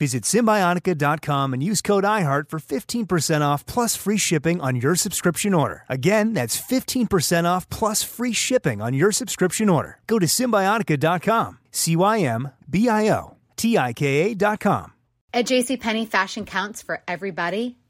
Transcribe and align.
Visit 0.00 0.24
Cymbiotika.com 0.24 1.52
and 1.52 1.62
use 1.62 1.82
code 1.82 2.04
IHEART 2.04 2.48
for 2.48 2.58
15% 2.58 3.42
off 3.42 3.66
plus 3.66 3.94
free 3.96 4.16
shipping 4.16 4.58
on 4.58 4.76
your 4.76 4.96
subscription 4.96 5.52
order. 5.52 5.84
Again, 5.90 6.32
that's 6.32 6.58
15% 6.58 7.44
off 7.44 7.68
plus 7.68 8.02
free 8.02 8.32
shipping 8.32 8.80
on 8.80 8.94
your 8.94 9.12
subscription 9.12 9.68
order. 9.68 9.98
Go 10.06 10.18
to 10.18 10.24
Cymbiotika.com, 10.24 11.58
C 11.70 11.96
Y 11.96 12.20
M 12.20 12.48
B 12.68 12.88
I 12.88 13.10
O 13.10 13.36
T 13.56 13.76
I 13.76 13.92
K 13.92 14.32
A.com. 14.32 14.94
At 15.34 15.44
JCPenney, 15.44 16.08
fashion 16.08 16.46
counts 16.46 16.80
for 16.80 17.02
everybody 17.06 17.76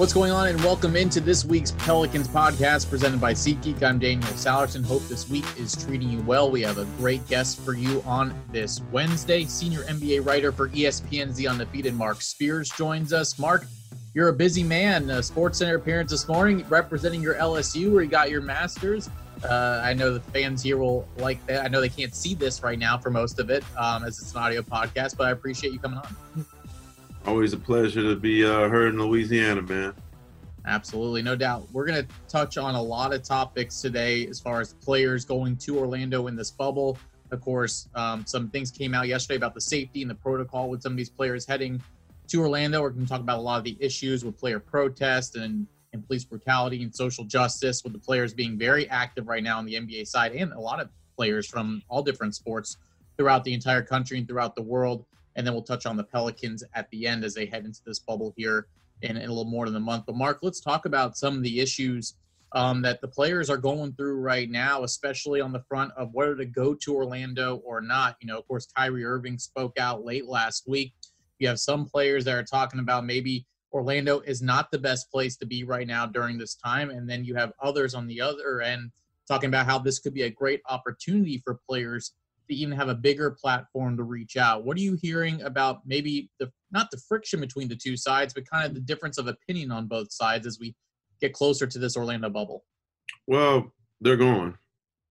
What's 0.00 0.14
going 0.14 0.32
on, 0.32 0.48
and 0.48 0.58
welcome 0.64 0.96
into 0.96 1.20
this 1.20 1.44
week's 1.44 1.72
Pelicans 1.72 2.26
podcast 2.26 2.88
presented 2.88 3.20
by 3.20 3.34
SeatGeek. 3.34 3.82
I'm 3.82 3.98
Daniel 3.98 4.30
Sallerson. 4.30 4.82
Hope 4.82 5.06
this 5.08 5.28
week 5.28 5.44
is 5.58 5.76
treating 5.76 6.08
you 6.08 6.22
well. 6.22 6.50
We 6.50 6.62
have 6.62 6.78
a 6.78 6.86
great 6.96 7.28
guest 7.28 7.60
for 7.60 7.74
you 7.74 8.02
on 8.06 8.34
this 8.50 8.80
Wednesday. 8.92 9.44
Senior 9.44 9.80
NBA 9.82 10.24
writer 10.24 10.52
for 10.52 10.70
ESPN's 10.70 11.36
The 11.36 11.46
Undefeated, 11.48 11.94
Marc 11.94 12.22
Spears, 12.22 12.70
joins 12.70 13.12
us. 13.12 13.38
Marc, 13.38 13.66
you're 14.14 14.28
a 14.28 14.32
busy 14.32 14.62
man. 14.62 15.10
A 15.10 15.22
Sports 15.22 15.58
Center 15.58 15.76
appearance 15.76 16.12
this 16.12 16.26
morning 16.26 16.64
representing 16.70 17.20
your 17.20 17.34
LSU, 17.34 17.92
where 17.92 18.02
you 18.02 18.08
got 18.08 18.30
your 18.30 18.40
Masters. 18.40 19.10
Uh, 19.44 19.82
I 19.84 19.92
know 19.92 20.14
the 20.14 20.20
fans 20.20 20.62
here 20.62 20.78
will 20.78 21.06
like 21.18 21.44
that. 21.46 21.62
I 21.62 21.68
know 21.68 21.82
they 21.82 21.90
can't 21.90 22.14
see 22.14 22.34
this 22.34 22.62
right 22.62 22.78
now 22.78 22.96
for 22.96 23.10
most 23.10 23.38
of 23.38 23.50
it, 23.50 23.64
um, 23.76 24.04
as 24.04 24.18
it's 24.18 24.32
an 24.32 24.38
audio 24.38 24.62
podcast, 24.62 25.18
but 25.18 25.26
I 25.26 25.32
appreciate 25.32 25.74
you 25.74 25.78
coming 25.78 25.98
on. 25.98 26.46
Always 27.26 27.52
a 27.52 27.58
pleasure 27.58 28.02
to 28.02 28.16
be 28.16 28.44
uh, 28.44 28.68
heard 28.68 28.94
in 28.94 29.00
Louisiana, 29.00 29.62
man. 29.62 29.94
Absolutely, 30.66 31.22
no 31.22 31.36
doubt. 31.36 31.68
We're 31.72 31.86
going 31.86 32.06
to 32.06 32.08
touch 32.28 32.58
on 32.58 32.74
a 32.74 32.82
lot 32.82 33.12
of 33.14 33.22
topics 33.22 33.80
today 33.80 34.26
as 34.26 34.40
far 34.40 34.60
as 34.60 34.74
players 34.74 35.24
going 35.24 35.56
to 35.58 35.78
Orlando 35.78 36.26
in 36.28 36.36
this 36.36 36.50
bubble. 36.50 36.98
Of 37.30 37.40
course, 37.40 37.88
um, 37.94 38.24
some 38.26 38.48
things 38.48 38.70
came 38.70 38.94
out 38.94 39.06
yesterday 39.06 39.36
about 39.36 39.54
the 39.54 39.60
safety 39.60 40.02
and 40.02 40.10
the 40.10 40.14
protocol 40.14 40.70
with 40.70 40.82
some 40.82 40.92
of 40.92 40.98
these 40.98 41.10
players 41.10 41.46
heading 41.46 41.82
to 42.28 42.40
Orlando. 42.40 42.80
We're 42.82 42.90
going 42.90 43.04
to 43.04 43.10
talk 43.10 43.20
about 43.20 43.38
a 43.38 43.42
lot 43.42 43.58
of 43.58 43.64
the 43.64 43.76
issues 43.80 44.24
with 44.24 44.38
player 44.38 44.58
protest 44.58 45.36
and, 45.36 45.66
and 45.92 46.06
police 46.06 46.24
brutality 46.24 46.82
and 46.82 46.94
social 46.94 47.24
justice, 47.24 47.84
with 47.84 47.92
the 47.92 47.98
players 47.98 48.32
being 48.32 48.58
very 48.58 48.88
active 48.88 49.28
right 49.28 49.42
now 49.42 49.58
on 49.58 49.66
the 49.66 49.74
NBA 49.74 50.06
side 50.06 50.32
and 50.32 50.52
a 50.52 50.60
lot 50.60 50.80
of 50.80 50.88
players 51.16 51.46
from 51.46 51.82
all 51.88 52.02
different 52.02 52.34
sports 52.34 52.78
throughout 53.16 53.44
the 53.44 53.52
entire 53.52 53.82
country 53.82 54.18
and 54.18 54.26
throughout 54.26 54.56
the 54.56 54.62
world 54.62 55.04
and 55.40 55.46
then 55.46 55.54
we'll 55.54 55.62
touch 55.62 55.86
on 55.86 55.96
the 55.96 56.04
Pelicans 56.04 56.62
at 56.74 56.90
the 56.90 57.06
end 57.06 57.24
as 57.24 57.32
they 57.32 57.46
head 57.46 57.64
into 57.64 57.80
this 57.86 57.98
bubble 57.98 58.34
here 58.36 58.66
in, 59.00 59.16
in 59.16 59.24
a 59.24 59.32
little 59.32 59.50
more 59.50 59.64
than 59.64 59.76
a 59.76 59.80
month. 59.80 60.04
But 60.04 60.16
Marc, 60.16 60.40
let's 60.42 60.60
talk 60.60 60.84
about 60.84 61.16
some 61.16 61.34
of 61.34 61.42
the 61.42 61.60
issues 61.60 62.16
um, 62.52 62.82
that 62.82 63.00
the 63.00 63.08
players 63.08 63.48
are 63.48 63.56
going 63.56 63.94
through 63.94 64.16
right 64.16 64.50
now, 64.50 64.84
especially 64.84 65.40
on 65.40 65.50
the 65.50 65.62
front 65.66 65.92
of 65.96 66.12
whether 66.12 66.36
to 66.36 66.44
go 66.44 66.74
to 66.74 66.94
Orlando 66.94 67.56
or 67.64 67.80
not. 67.80 68.16
You 68.20 68.26
know, 68.26 68.38
of 68.38 68.46
course, 68.48 68.68
Kyrie 68.76 69.02
Irving 69.02 69.38
spoke 69.38 69.78
out 69.78 70.04
late 70.04 70.26
last 70.26 70.68
week. 70.68 70.92
You 71.38 71.48
have 71.48 71.58
some 71.58 71.86
players 71.86 72.26
that 72.26 72.34
are 72.34 72.42
talking 72.42 72.80
about 72.80 73.06
maybe 73.06 73.46
Orlando 73.72 74.20
is 74.20 74.42
not 74.42 74.70
the 74.70 74.78
best 74.78 75.10
place 75.10 75.38
to 75.38 75.46
be 75.46 75.64
right 75.64 75.86
now 75.86 76.04
during 76.04 76.36
this 76.36 76.54
time. 76.54 76.90
And 76.90 77.08
then 77.08 77.24
you 77.24 77.34
have 77.34 77.54
others 77.62 77.94
on 77.94 78.06
the 78.06 78.20
other 78.20 78.60
end 78.60 78.90
talking 79.26 79.48
about 79.48 79.64
how 79.64 79.78
this 79.78 80.00
could 80.00 80.12
be 80.12 80.24
a 80.24 80.30
great 80.30 80.60
opportunity 80.68 81.40
for 81.42 81.60
players 81.66 82.12
to 82.50 82.56
even 82.56 82.76
have 82.76 82.88
a 82.88 82.94
bigger 82.94 83.30
platform 83.30 83.96
to 83.96 84.02
reach 84.02 84.36
out. 84.36 84.64
What 84.64 84.76
are 84.76 84.80
you 84.80 84.98
hearing 85.00 85.40
about 85.42 85.86
maybe 85.86 86.30
the 86.38 86.50
not 86.70 86.90
the 86.90 87.00
friction 87.08 87.40
between 87.40 87.68
the 87.68 87.76
two 87.76 87.96
sides, 87.96 88.34
but 88.34 88.48
kind 88.48 88.66
of 88.66 88.74
the 88.74 88.80
difference 88.80 89.18
of 89.18 89.26
opinion 89.26 89.72
on 89.72 89.86
both 89.86 90.12
sides 90.12 90.46
as 90.46 90.58
we 90.60 90.74
get 91.20 91.32
closer 91.32 91.66
to 91.66 91.78
this 91.78 91.96
Orlando 91.96 92.28
bubble? 92.28 92.64
Well, 93.26 93.72
they're 94.00 94.16
going. 94.16 94.56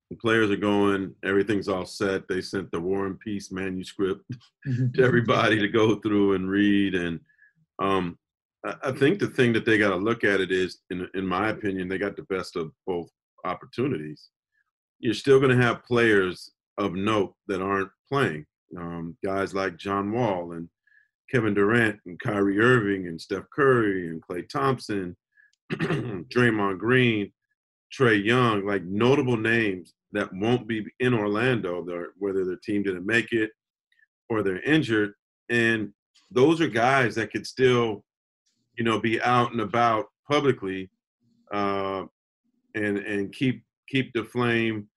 The 0.09 0.15
players 0.15 0.49
are 0.49 0.57
going. 0.57 1.13
Everything's 1.23 1.67
all 1.67 1.85
set. 1.85 2.27
They 2.27 2.41
sent 2.41 2.71
the 2.71 2.79
War 2.79 3.05
and 3.05 3.19
Peace 3.19 3.51
manuscript 3.51 4.23
to 4.65 5.03
everybody 5.03 5.59
to 5.59 5.67
go 5.67 5.95
through 5.95 6.33
and 6.33 6.49
read. 6.49 6.95
And 6.95 7.19
um, 7.79 8.17
I 8.83 8.91
think 8.91 9.19
the 9.19 9.27
thing 9.27 9.53
that 9.53 9.65
they 9.65 9.77
got 9.77 9.89
to 9.89 9.95
look 9.95 10.23
at 10.23 10.41
it 10.41 10.51
is, 10.51 10.79
in, 10.89 11.07
in 11.13 11.25
my 11.25 11.49
opinion, 11.49 11.87
they 11.87 11.97
got 11.97 12.15
the 12.15 12.23
best 12.23 12.55
of 12.55 12.71
both 12.87 13.09
opportunities. 13.45 14.29
You're 14.99 15.13
still 15.13 15.39
going 15.39 15.55
to 15.55 15.63
have 15.63 15.85
players 15.85 16.51
of 16.79 16.93
note 16.93 17.35
that 17.47 17.61
aren't 17.61 17.91
playing. 18.07 18.45
Um, 18.77 19.17
guys 19.23 19.53
like 19.53 19.77
John 19.77 20.11
Wall 20.11 20.53
and 20.53 20.69
Kevin 21.29 21.53
Durant 21.53 21.99
and 22.05 22.19
Kyrie 22.19 22.59
Irving 22.59 23.07
and 23.07 23.19
Steph 23.19 23.43
Curry 23.53 24.07
and 24.07 24.21
Klay 24.21 24.47
Thompson, 24.47 25.15
Draymond 25.73 26.79
Green, 26.79 27.31
Trae 27.93 28.23
Young, 28.23 28.65
like 28.65 28.83
notable 28.83 29.37
names 29.37 29.93
that 30.11 30.33
won't 30.33 30.67
be 30.67 30.85
in 30.99 31.13
Orlando, 31.13 31.85
whether 32.17 32.45
their 32.45 32.59
team 32.63 32.81
didn't 32.81 33.05
make 33.05 33.31
it 33.31 33.51
or 34.29 34.41
they're 34.41 34.61
injured. 34.61 35.13
And 35.49 35.91
those 36.31 36.61
are 36.61 36.67
guys 36.67 37.15
that 37.15 37.31
could 37.31 37.45
still, 37.45 38.03
you 38.77 38.83
know, 38.83 38.99
be 38.99 39.21
out 39.21 39.51
and 39.51 39.61
about 39.61 40.05
publicly 40.29 40.89
uh, 41.51 42.03
and 42.75 42.97
and 42.99 43.33
keep 43.33 43.63
keep 43.87 44.13
the 44.13 44.23
flame 44.23 44.87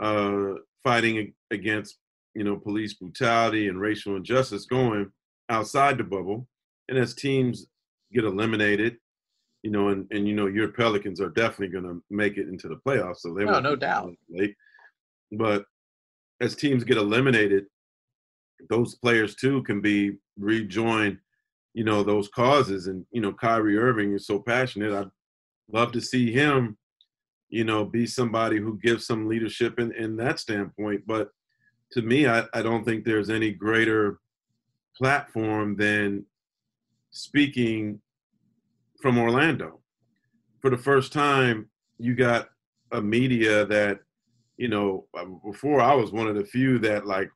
uh, 0.00 0.54
fighting 0.84 1.32
against 1.50 1.98
you 2.34 2.44
know 2.44 2.56
police 2.56 2.94
brutality 2.94 3.68
and 3.68 3.80
racial 3.80 4.16
injustice 4.16 4.66
going 4.66 5.10
outside 5.48 5.98
the 5.98 6.04
bubble. 6.04 6.46
And 6.88 6.98
as 6.98 7.14
teams 7.14 7.66
get 8.12 8.24
eliminated 8.24 8.96
you 9.62 9.70
know 9.70 9.88
and, 9.88 10.06
and 10.10 10.26
you 10.26 10.34
know 10.34 10.46
your 10.46 10.68
pelicans 10.68 11.20
are 11.20 11.28
definitely 11.28 11.68
going 11.68 11.84
to 11.84 12.02
make 12.10 12.38
it 12.38 12.48
into 12.48 12.66
the 12.66 12.80
playoffs 12.86 13.18
so 13.18 13.32
they 13.34 13.44
oh, 13.44 13.52
no, 13.52 13.60
no 13.60 13.76
doubt. 13.76 14.12
late. 14.30 14.54
but 15.32 15.64
as 16.40 16.56
teams 16.56 16.82
get 16.82 16.96
eliminated 16.96 17.66
those 18.68 18.94
players 18.96 19.34
too 19.34 19.62
can 19.62 19.80
be 19.80 20.16
rejoin 20.38 21.18
you 21.74 21.84
know 21.84 22.02
those 22.02 22.28
causes. 22.28 22.86
And 22.86 23.04
you 23.10 23.20
know 23.20 23.32
Kyrie 23.32 23.78
Irving 23.78 24.14
is 24.14 24.26
so 24.26 24.38
passionate 24.38 24.92
I'd 24.92 25.10
love 25.72 25.92
to 25.92 26.00
see 26.00 26.32
him 26.32 26.76
you 27.50 27.64
know, 27.64 27.84
be 27.84 28.06
somebody 28.06 28.58
who 28.58 28.78
gives 28.78 29.06
some 29.06 29.28
leadership 29.28 29.78
in, 29.78 29.92
in 29.92 30.16
that 30.16 30.38
standpoint. 30.38 31.02
But 31.06 31.30
to 31.92 32.02
me, 32.02 32.26
I, 32.26 32.44
I 32.54 32.62
don't 32.62 32.84
think 32.84 33.04
there's 33.04 33.30
any 33.30 33.50
greater 33.52 34.20
platform 34.96 35.76
than 35.76 36.24
speaking 37.10 38.00
from 39.02 39.18
Orlando. 39.18 39.80
For 40.60 40.70
the 40.70 40.78
first 40.78 41.12
time, 41.12 41.68
you 41.98 42.14
got 42.14 42.48
a 42.92 43.00
media 43.00 43.64
that, 43.66 44.00
you 44.56 44.68
know, 44.68 45.06
uh, 45.18 45.24
before 45.44 45.80
I 45.80 45.94
was 45.94 46.12
one 46.12 46.28
of 46.28 46.36
the 46.36 46.44
few 46.44 46.78
that 46.80 47.06
like 47.06 47.30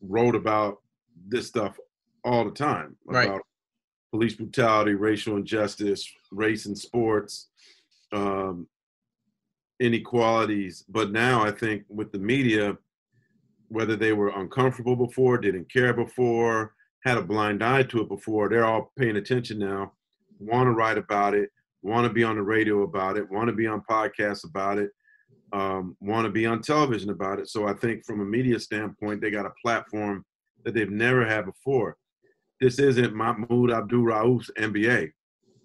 wrote 0.00 0.36
about 0.36 0.78
this 1.26 1.48
stuff 1.48 1.76
all 2.24 2.44
the 2.44 2.50
time 2.50 2.96
right. 3.06 3.26
about 3.26 3.42
police 4.12 4.34
brutality, 4.34 4.94
racial 4.94 5.36
injustice, 5.36 6.08
race 6.30 6.66
in 6.66 6.76
sports, 6.76 7.48
um, 8.12 8.66
inequalities. 9.80 10.84
But 10.88 11.12
now 11.12 11.42
I 11.42 11.50
think 11.50 11.84
with 11.88 12.12
the 12.12 12.18
media, 12.18 12.76
whether 13.68 13.96
they 13.96 14.12
were 14.12 14.28
uncomfortable 14.28 14.96
before, 14.96 15.38
didn't 15.38 15.72
care 15.72 15.92
before, 15.92 16.74
had 17.04 17.18
a 17.18 17.22
blind 17.22 17.62
eye 17.62 17.84
to 17.84 18.00
it 18.00 18.08
before, 18.08 18.48
they're 18.48 18.64
all 18.64 18.92
paying 18.98 19.16
attention 19.16 19.58
now, 19.58 19.92
want 20.38 20.66
to 20.66 20.72
write 20.72 20.98
about 20.98 21.34
it, 21.34 21.50
want 21.82 22.06
to 22.06 22.12
be 22.12 22.24
on 22.24 22.36
the 22.36 22.42
radio 22.42 22.82
about 22.82 23.16
it, 23.16 23.30
want 23.30 23.48
to 23.48 23.54
be 23.54 23.66
on 23.66 23.82
podcasts 23.88 24.44
about 24.44 24.78
it, 24.78 24.90
um, 25.52 25.96
want 26.00 26.24
to 26.24 26.30
be 26.30 26.46
on 26.46 26.60
television 26.60 27.10
about 27.10 27.38
it. 27.38 27.48
So 27.48 27.66
I 27.66 27.72
think 27.74 28.04
from 28.04 28.20
a 28.20 28.24
media 28.24 28.58
standpoint, 28.58 29.20
they 29.20 29.30
got 29.30 29.46
a 29.46 29.52
platform 29.62 30.24
that 30.64 30.74
they've 30.74 30.90
never 30.90 31.24
had 31.24 31.46
before. 31.46 31.96
This 32.60 32.78
isn't 32.78 33.14
Mahmoud 33.14 33.70
Abdul 33.70 34.04
Rauf's 34.04 34.50
NBA. 34.58 35.12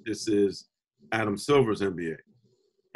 This 0.05 0.27
is 0.27 0.67
Adam 1.11 1.37
Silver's 1.37 1.81
NBA. 1.81 2.17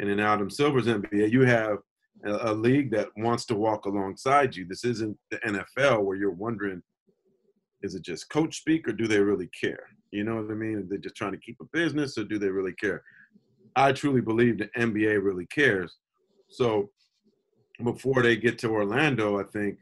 And 0.00 0.08
in 0.08 0.20
Adam 0.20 0.50
Silver's 0.50 0.86
NBA, 0.86 1.30
you 1.30 1.42
have 1.42 1.78
a, 2.24 2.52
a 2.52 2.54
league 2.54 2.90
that 2.92 3.08
wants 3.16 3.44
to 3.46 3.54
walk 3.54 3.86
alongside 3.86 4.54
you. 4.54 4.66
This 4.66 4.84
isn't 4.84 5.16
the 5.30 5.38
NFL 5.38 6.04
where 6.04 6.16
you're 6.16 6.30
wondering, 6.30 6.82
is 7.82 7.94
it 7.94 8.02
just 8.02 8.30
coach 8.30 8.58
speak 8.58 8.88
or 8.88 8.92
do 8.92 9.06
they 9.06 9.20
really 9.20 9.48
care? 9.60 9.84
You 10.10 10.24
know 10.24 10.36
what 10.36 10.50
I 10.50 10.54
mean? 10.54 10.76
Are 10.76 10.82
they 10.82 10.98
just 10.98 11.16
trying 11.16 11.32
to 11.32 11.38
keep 11.38 11.56
a 11.60 11.64
business 11.72 12.16
or 12.16 12.24
do 12.24 12.38
they 12.38 12.48
really 12.48 12.74
care? 12.74 13.02
I 13.76 13.92
truly 13.92 14.20
believe 14.20 14.58
the 14.58 14.68
NBA 14.76 15.22
really 15.22 15.46
cares. 15.46 15.96
So 16.48 16.90
before 17.84 18.22
they 18.22 18.36
get 18.36 18.58
to 18.60 18.70
Orlando, 18.70 19.38
I 19.38 19.44
think 19.44 19.78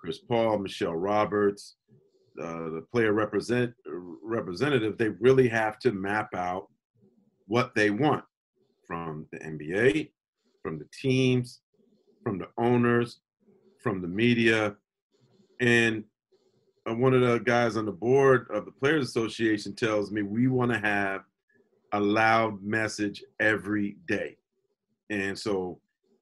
Chris 0.00 0.18
Paul, 0.18 0.58
Michelle 0.58 0.94
Roberts, 0.94 1.76
uh, 2.40 2.70
the 2.70 2.84
player 2.92 3.12
represent 3.12 3.72
representative, 4.22 4.96
they 4.96 5.08
really 5.20 5.48
have 5.48 5.78
to 5.80 5.92
map 5.92 6.28
out 6.34 6.68
what 7.46 7.74
they 7.74 7.90
want 7.90 8.24
from 8.90 9.24
the 9.30 9.38
NBA, 9.38 10.10
from 10.64 10.76
the 10.76 10.86
teams, 10.92 11.60
from 12.24 12.38
the 12.38 12.48
owners, 12.58 13.20
from 13.78 14.02
the 14.02 14.08
media, 14.08 14.74
and 15.60 16.02
uh, 16.88 16.94
one 16.94 17.14
of 17.14 17.20
the 17.20 17.38
guys 17.38 17.76
on 17.76 17.86
the 17.86 17.92
board 17.92 18.48
of 18.52 18.64
the 18.64 18.72
Players 18.72 19.08
Association 19.08 19.76
tells 19.76 20.10
me 20.10 20.22
we 20.22 20.48
want 20.48 20.72
to 20.72 20.78
have 20.80 21.20
a 21.92 22.00
loud 22.00 22.60
message 22.64 23.22
every 23.38 23.96
day, 24.08 24.36
and 25.08 25.38
so 25.38 25.78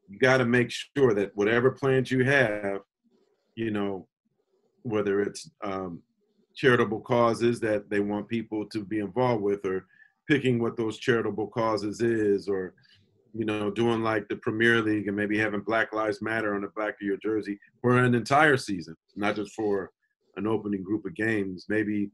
you 0.07 0.19
got 0.19 0.37
to 0.37 0.45
make 0.45 0.71
sure 0.71 1.15
that 1.15 1.35
whatever 1.37 1.71
plans 1.71 2.11
you 2.11 2.23
have, 2.23 2.81
you 3.55 3.71
know, 3.71 4.07
whether 4.83 5.23
it's 5.23 5.51
um, 5.65 6.03
charitable 6.55 7.01
causes 7.01 7.61
that 7.61 7.89
they 7.89 8.01
want 8.01 8.29
people 8.29 8.67
to 8.67 8.85
be 8.85 8.99
involved 8.99 9.43
with, 9.43 9.65
or 9.65 9.87
picking 10.29 10.61
what 10.61 10.77
those 10.77 10.99
charitable 10.99 11.49
causes 11.49 12.01
is, 12.01 12.49
or 12.49 12.75
you 13.35 13.45
know, 13.45 13.71
doing 13.71 14.03
like 14.03 14.27
the 14.29 14.37
Premier 14.37 14.81
League 14.81 15.07
and 15.07 15.17
maybe 15.17 15.39
having 15.39 15.61
Black 15.61 15.93
Lives 15.93 16.23
Matter 16.23 16.55
on 16.55 16.63
the 16.63 16.69
back 16.69 16.95
of 16.95 17.07
your 17.07 17.19
jersey 17.19 17.59
for 17.81 17.99
an 17.99 18.15
entire 18.15 18.57
season, 18.57 18.95
not 19.17 19.37
just 19.37 19.53
for 19.53 19.91
an 20.37 20.47
opening 20.47 20.83
group 20.83 21.05
of 21.05 21.15
games. 21.15 21.67
Maybe 21.69 22.11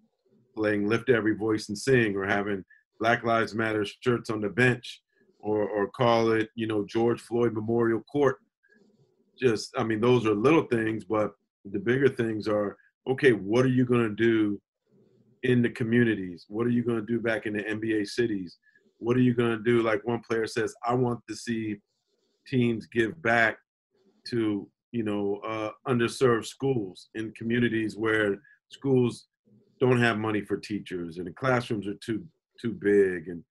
playing 0.57 0.89
Lift 0.89 1.11
Every 1.11 1.35
Voice 1.35 1.69
and 1.69 1.79
Sing, 1.79 2.17
or 2.17 2.27
having 2.27 2.65
Black 3.01 3.25
Lives 3.25 3.55
Matter 3.55 3.85
shirts 4.01 4.31
on 4.31 4.41
the 4.41 4.49
bench, 4.49 5.03
or 5.41 5.69
or 5.69 5.89
call 5.89 6.33
it, 6.33 6.49
you 6.55 6.67
know, 6.67 6.85
George 6.85 7.21
Floyd 7.21 7.53
Memorial 7.53 8.01
Court. 8.11 8.37
Just, 9.39 9.75
I 9.77 9.83
mean, 9.83 10.01
those 10.01 10.27
are 10.27 10.35
little 10.35 10.63
things, 10.63 11.05
but 11.05 11.33
the 11.65 11.81
bigger 11.81 12.09
things 12.09 12.47
are 12.47 12.77
okay, 13.07 13.33
what 13.33 13.65
are 13.65 13.69
you 13.69 13.85
going 13.85 14.09
to 14.09 14.15
do 14.15 14.61
in 15.45 15.63
the 15.63 15.71
communities? 15.71 16.47
What 16.49 16.67
are 16.67 16.71
you 16.71 16.83
going 16.83 16.99
to 16.99 17.07
do 17.07 17.21
back 17.21 17.47
in 17.47 17.53
the 17.53 17.63
NBA 17.63 18.09
cities? 18.09 18.59
What 18.99 19.17
are 19.17 19.21
you 19.21 19.35
going 19.35 19.57
to 19.57 19.63
do? 19.63 19.83
Like 19.83 20.05
one 20.05 20.23
player 20.29 20.47
says, 20.47 20.75
I 20.85 20.95
want 20.95 21.21
to 21.29 21.37
see 21.37 21.77
teams 22.49 22.87
give 22.87 23.21
back 23.23 23.57
to 24.31 24.69
you 24.93 25.03
know 25.03 25.41
uh, 25.47 25.71
underserved 25.89 26.47
schools 26.47 27.09
in 27.15 27.33
communities 27.33 27.97
where 27.97 28.37
schools 28.71 29.27
don't 29.81 30.01
have 30.01 30.19
money 30.19 30.41
for 30.41 30.57
teachers 30.57 31.19
and 31.19 31.27
the 31.27 31.33
classrooms 31.33 31.87
are 31.87 31.99
too 32.05 32.25
too 32.61 32.73
big 32.73 33.29
and 33.29 33.43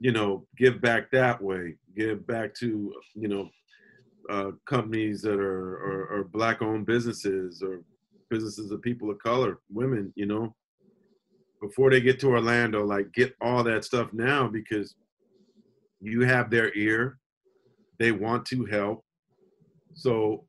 you 0.00 0.12
know 0.12 0.46
give 0.56 0.80
back 0.80 1.10
that 1.10 1.42
way 1.42 1.76
give 1.96 2.26
back 2.26 2.54
to 2.54 2.94
you 3.14 3.28
know 3.28 3.48
uh, 4.30 4.52
companies 4.66 5.20
that 5.22 5.38
are, 5.38 5.76
are, 5.84 6.18
are 6.18 6.24
black 6.24 6.62
owned 6.62 6.86
businesses 6.86 7.62
or 7.62 7.82
businesses 8.30 8.70
of 8.70 8.82
people 8.82 9.10
of 9.10 9.18
color, 9.18 9.58
women, 9.72 10.12
you 10.16 10.26
know, 10.26 10.54
before 11.60 11.90
they 11.90 12.00
get 12.00 12.20
to 12.20 12.28
Orlando, 12.28 12.84
like 12.84 13.12
get 13.12 13.34
all 13.40 13.62
that 13.64 13.84
stuff 13.84 14.12
now 14.12 14.48
because 14.48 14.94
you 16.00 16.22
have 16.22 16.50
their 16.50 16.74
ear. 16.74 17.18
They 17.98 18.12
want 18.12 18.46
to 18.46 18.64
help. 18.66 19.04
So 19.94 20.44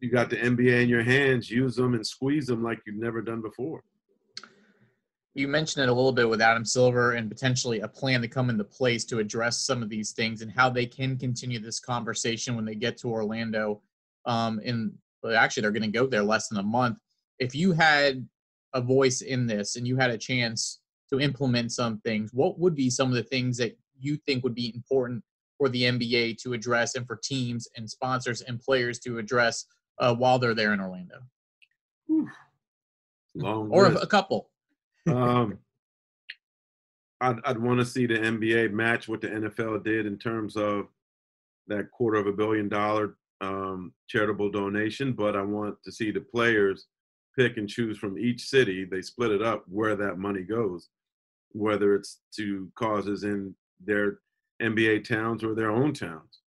you 0.00 0.10
got 0.10 0.30
the 0.30 0.36
NBA 0.36 0.82
in 0.82 0.88
your 0.88 1.02
hands, 1.02 1.50
use 1.50 1.76
them 1.76 1.94
and 1.94 2.06
squeeze 2.06 2.46
them 2.46 2.62
like 2.62 2.80
you've 2.86 2.96
never 2.96 3.20
done 3.20 3.42
before. 3.42 3.82
You 5.34 5.48
mentioned 5.48 5.82
it 5.82 5.90
a 5.90 5.92
little 5.92 6.12
bit 6.12 6.28
with 6.28 6.40
Adam 6.40 6.64
Silver 6.64 7.12
and 7.12 7.30
potentially 7.30 7.80
a 7.80 7.88
plan 7.88 8.22
to 8.22 8.28
come 8.28 8.48
into 8.48 8.64
place 8.64 9.04
to 9.06 9.18
address 9.18 9.66
some 9.66 9.82
of 9.82 9.90
these 9.90 10.12
things 10.12 10.40
and 10.40 10.50
how 10.50 10.70
they 10.70 10.86
can 10.86 11.18
continue 11.18 11.58
this 11.58 11.78
conversation 11.78 12.56
when 12.56 12.64
they 12.64 12.74
get 12.74 12.96
to 12.98 13.08
Orlando. 13.08 13.82
Um, 14.24 14.60
and 14.64 14.92
actually, 15.30 15.60
they're 15.62 15.72
going 15.72 15.82
to 15.82 15.88
go 15.88 16.06
there 16.06 16.22
less 16.22 16.48
than 16.48 16.58
a 16.58 16.62
month 16.62 16.96
if 17.38 17.54
you 17.54 17.72
had 17.72 18.26
a 18.76 18.80
voice 18.80 19.22
in 19.22 19.46
this 19.46 19.76
and 19.76 19.88
you 19.88 19.96
had 19.96 20.10
a 20.10 20.18
chance 20.18 20.80
to 21.10 21.18
implement 21.18 21.72
some 21.72 21.98
things, 22.00 22.30
what 22.32 22.58
would 22.58 22.74
be 22.74 22.90
some 22.90 23.08
of 23.08 23.14
the 23.14 23.22
things 23.22 23.56
that 23.56 23.76
you 23.98 24.16
think 24.16 24.44
would 24.44 24.54
be 24.54 24.72
important 24.74 25.24
for 25.56 25.68
the 25.70 25.84
NBA 25.84 26.36
to 26.42 26.52
address 26.52 26.94
and 26.94 27.06
for 27.06 27.16
teams 27.16 27.66
and 27.76 27.88
sponsors 27.88 28.42
and 28.42 28.60
players 28.60 28.98
to 29.00 29.18
address 29.18 29.64
uh, 29.98 30.14
while 30.14 30.38
they're 30.38 30.54
there 30.54 30.74
in 30.74 30.80
Orlando? 30.80 31.16
Long 33.34 33.70
or 33.70 33.88
list. 33.88 34.04
a 34.04 34.06
couple. 34.06 34.50
um, 35.08 35.58
I'd, 37.20 37.38
I'd 37.44 37.58
want 37.58 37.80
to 37.80 37.86
see 37.86 38.06
the 38.06 38.18
NBA 38.18 38.72
match 38.72 39.08
what 39.08 39.22
the 39.22 39.28
NFL 39.28 39.84
did 39.84 40.04
in 40.04 40.18
terms 40.18 40.56
of 40.56 40.88
that 41.68 41.90
quarter 41.90 42.18
of 42.18 42.26
a 42.26 42.32
billion 42.32 42.68
dollar 42.68 43.16
um, 43.40 43.92
charitable 44.08 44.50
donation, 44.50 45.12
but 45.12 45.34
I 45.34 45.42
want 45.42 45.82
to 45.84 45.92
see 45.92 46.10
the 46.10 46.20
players 46.20 46.86
pick 47.36 47.56
and 47.56 47.68
choose 47.68 47.98
from 47.98 48.18
each 48.18 48.48
city. 48.48 48.84
They 48.84 49.02
split 49.02 49.30
it 49.30 49.42
up 49.42 49.64
where 49.68 49.96
that 49.96 50.18
money 50.18 50.42
goes, 50.42 50.88
whether 51.52 51.94
it's 51.94 52.20
to 52.36 52.70
causes 52.74 53.24
in 53.24 53.54
their 53.84 54.18
NBA 54.62 55.06
towns 55.06 55.44
or 55.44 55.54
their 55.54 55.70
own 55.70 55.92
towns. 55.92 56.40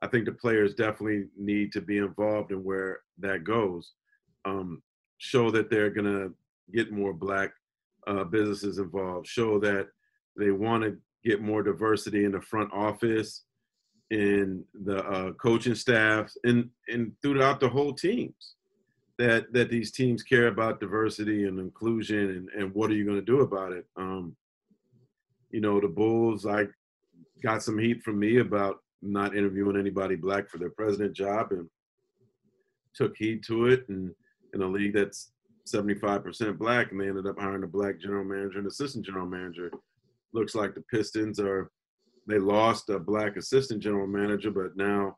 I 0.00 0.06
think 0.06 0.26
the 0.26 0.32
players 0.32 0.74
definitely 0.74 1.24
need 1.36 1.72
to 1.72 1.80
be 1.80 1.98
involved 1.98 2.52
in 2.52 2.62
where 2.62 3.00
that 3.18 3.42
goes. 3.42 3.92
Um, 4.44 4.82
show 5.18 5.50
that 5.50 5.70
they're 5.70 5.90
going 5.90 6.06
to 6.06 6.34
get 6.72 6.92
more 6.92 7.12
black 7.12 7.50
uh, 8.06 8.24
businesses 8.24 8.78
involved. 8.78 9.26
Show 9.26 9.58
that 9.58 9.88
they 10.36 10.52
want 10.52 10.84
to 10.84 10.96
get 11.24 11.42
more 11.42 11.64
diversity 11.64 12.24
in 12.24 12.32
the 12.32 12.40
front 12.40 12.72
office, 12.72 13.42
in 14.10 14.64
the 14.84 15.04
uh, 15.04 15.32
coaching 15.32 15.74
staffs, 15.74 16.38
and 16.44 16.70
and 16.86 17.12
throughout 17.20 17.58
the 17.58 17.68
whole 17.68 17.92
teams 17.92 18.54
that 19.18 19.52
that 19.52 19.70
these 19.70 19.90
teams 19.90 20.22
care 20.22 20.46
about 20.46 20.80
diversity 20.80 21.46
and 21.46 21.58
inclusion 21.58 22.30
and, 22.30 22.48
and 22.50 22.74
what 22.74 22.90
are 22.90 22.94
you 22.94 23.04
going 23.04 23.18
to 23.18 23.22
do 23.22 23.40
about 23.40 23.72
it? 23.72 23.86
Um, 23.96 24.36
you 25.50 25.60
know 25.62 25.80
the 25.80 25.88
bulls 25.88 26.44
i 26.44 26.66
got 27.42 27.62
some 27.62 27.78
heat 27.78 28.02
from 28.02 28.18
me 28.18 28.38
about 28.38 28.80
not 29.02 29.36
interviewing 29.36 29.78
anybody 29.78 30.16
black 30.16 30.48
for 30.48 30.58
their 30.58 30.70
president 30.70 31.14
job 31.14 31.52
and 31.52 31.68
took 32.94 33.16
heed 33.16 33.44
to 33.44 33.66
it. 33.66 33.88
And 33.88 34.12
in 34.54 34.62
a 34.62 34.66
league 34.66 34.94
that's 34.94 35.32
75% 35.66 36.58
black 36.58 36.90
and 36.90 37.00
they 37.00 37.08
ended 37.08 37.26
up 37.26 37.38
hiring 37.38 37.62
a 37.62 37.66
black 37.66 38.00
general 38.00 38.24
manager 38.24 38.58
and 38.58 38.66
assistant 38.66 39.04
general 39.04 39.26
manager 39.26 39.70
looks 40.32 40.54
like 40.54 40.74
the 40.74 40.80
pistons 40.90 41.38
are 41.38 41.70
they 42.26 42.38
lost 42.38 42.88
a 42.88 42.98
black 42.98 43.36
assistant 43.36 43.82
general 43.82 44.06
manager 44.06 44.50
but 44.50 44.76
now 44.76 45.16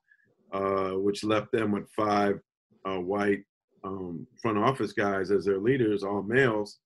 uh, 0.53 0.91
which 0.91 1.23
left 1.23 1.53
them 1.53 1.71
with 1.71 1.89
five 1.97 2.41
uh, 2.85 2.99
white 2.99 3.45
um, 3.85 4.27
front 4.41 4.59
office 4.59 4.93
guys 4.93 5.31
as 5.31 5.45
their 5.45 5.59
leaders, 5.59 6.03
all 6.03 6.23
males, 6.23 6.79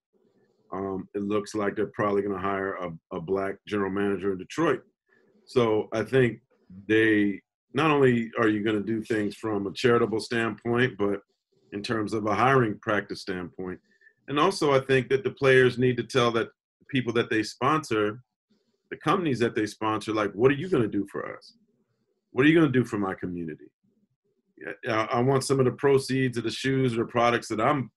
um, 0.72 1.08
it 1.14 1.22
looks 1.22 1.54
like 1.54 1.76
they're 1.76 1.86
probably 1.88 2.22
going 2.22 2.34
to 2.34 2.40
hire 2.40 2.74
a, 2.74 2.92
a 3.16 3.20
black 3.20 3.56
general 3.66 3.90
manager 3.90 4.32
in 4.32 4.38
Detroit. 4.38 4.82
So 5.46 5.88
I 5.92 6.02
think 6.02 6.40
they 6.88 7.40
not 7.74 7.90
only 7.90 8.30
are 8.38 8.48
you 8.48 8.62
going 8.64 8.76
to 8.76 8.82
do 8.82 9.02
things 9.02 9.34
from 9.36 9.66
a 9.66 9.72
charitable 9.72 10.20
standpoint, 10.20 10.94
but 10.98 11.20
in 11.72 11.82
terms 11.82 12.12
of 12.12 12.26
a 12.26 12.34
hiring 12.34 12.78
practice 12.80 13.20
standpoint. 13.20 13.80
And 14.28 14.38
also, 14.38 14.72
I 14.72 14.80
think 14.80 15.08
that 15.08 15.24
the 15.24 15.30
players 15.30 15.76
need 15.76 15.96
to 15.96 16.04
tell 16.04 16.30
that 16.32 16.48
people 16.88 17.12
that 17.14 17.30
they 17.30 17.42
sponsor, 17.42 18.22
the 18.90 18.96
companies 18.96 19.40
that 19.40 19.54
they 19.54 19.66
sponsor, 19.66 20.12
like, 20.12 20.32
what 20.32 20.50
are 20.50 20.54
you 20.54 20.68
going 20.68 20.84
to 20.84 20.88
do 20.88 21.06
for 21.10 21.36
us? 21.36 21.54
what 22.34 22.44
are 22.44 22.48
you 22.48 22.54
going 22.54 22.70
to 22.70 22.78
do 22.78 22.84
for 22.84 22.98
my 22.98 23.14
community? 23.14 23.64
I, 24.88 25.20
want 25.20 25.44
some 25.44 25.58
of 25.58 25.66
the 25.66 25.73
proceeds 25.73 26.38
of 26.38 26.44
the 26.44 26.50
shoes 26.50 26.96
or 26.96 27.04
products 27.06 27.49
that 27.49 27.61
I'm 27.61 27.90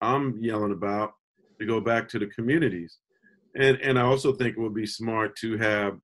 I'm 0.00 0.38
yelling 0.42 0.72
about 0.72 1.12
to 1.60 1.66
go 1.66 1.80
back 1.80 2.08
to 2.08 2.18
the 2.18 2.26
communities. 2.26 2.98
And 3.56 3.78
and 3.80 3.98
I 3.98 4.02
also 4.02 4.32
think 4.32 4.56
it 4.56 4.60
would 4.60 4.74
be 4.74 4.86
smart 4.86 5.36
to 5.38 5.58
have 5.58 5.98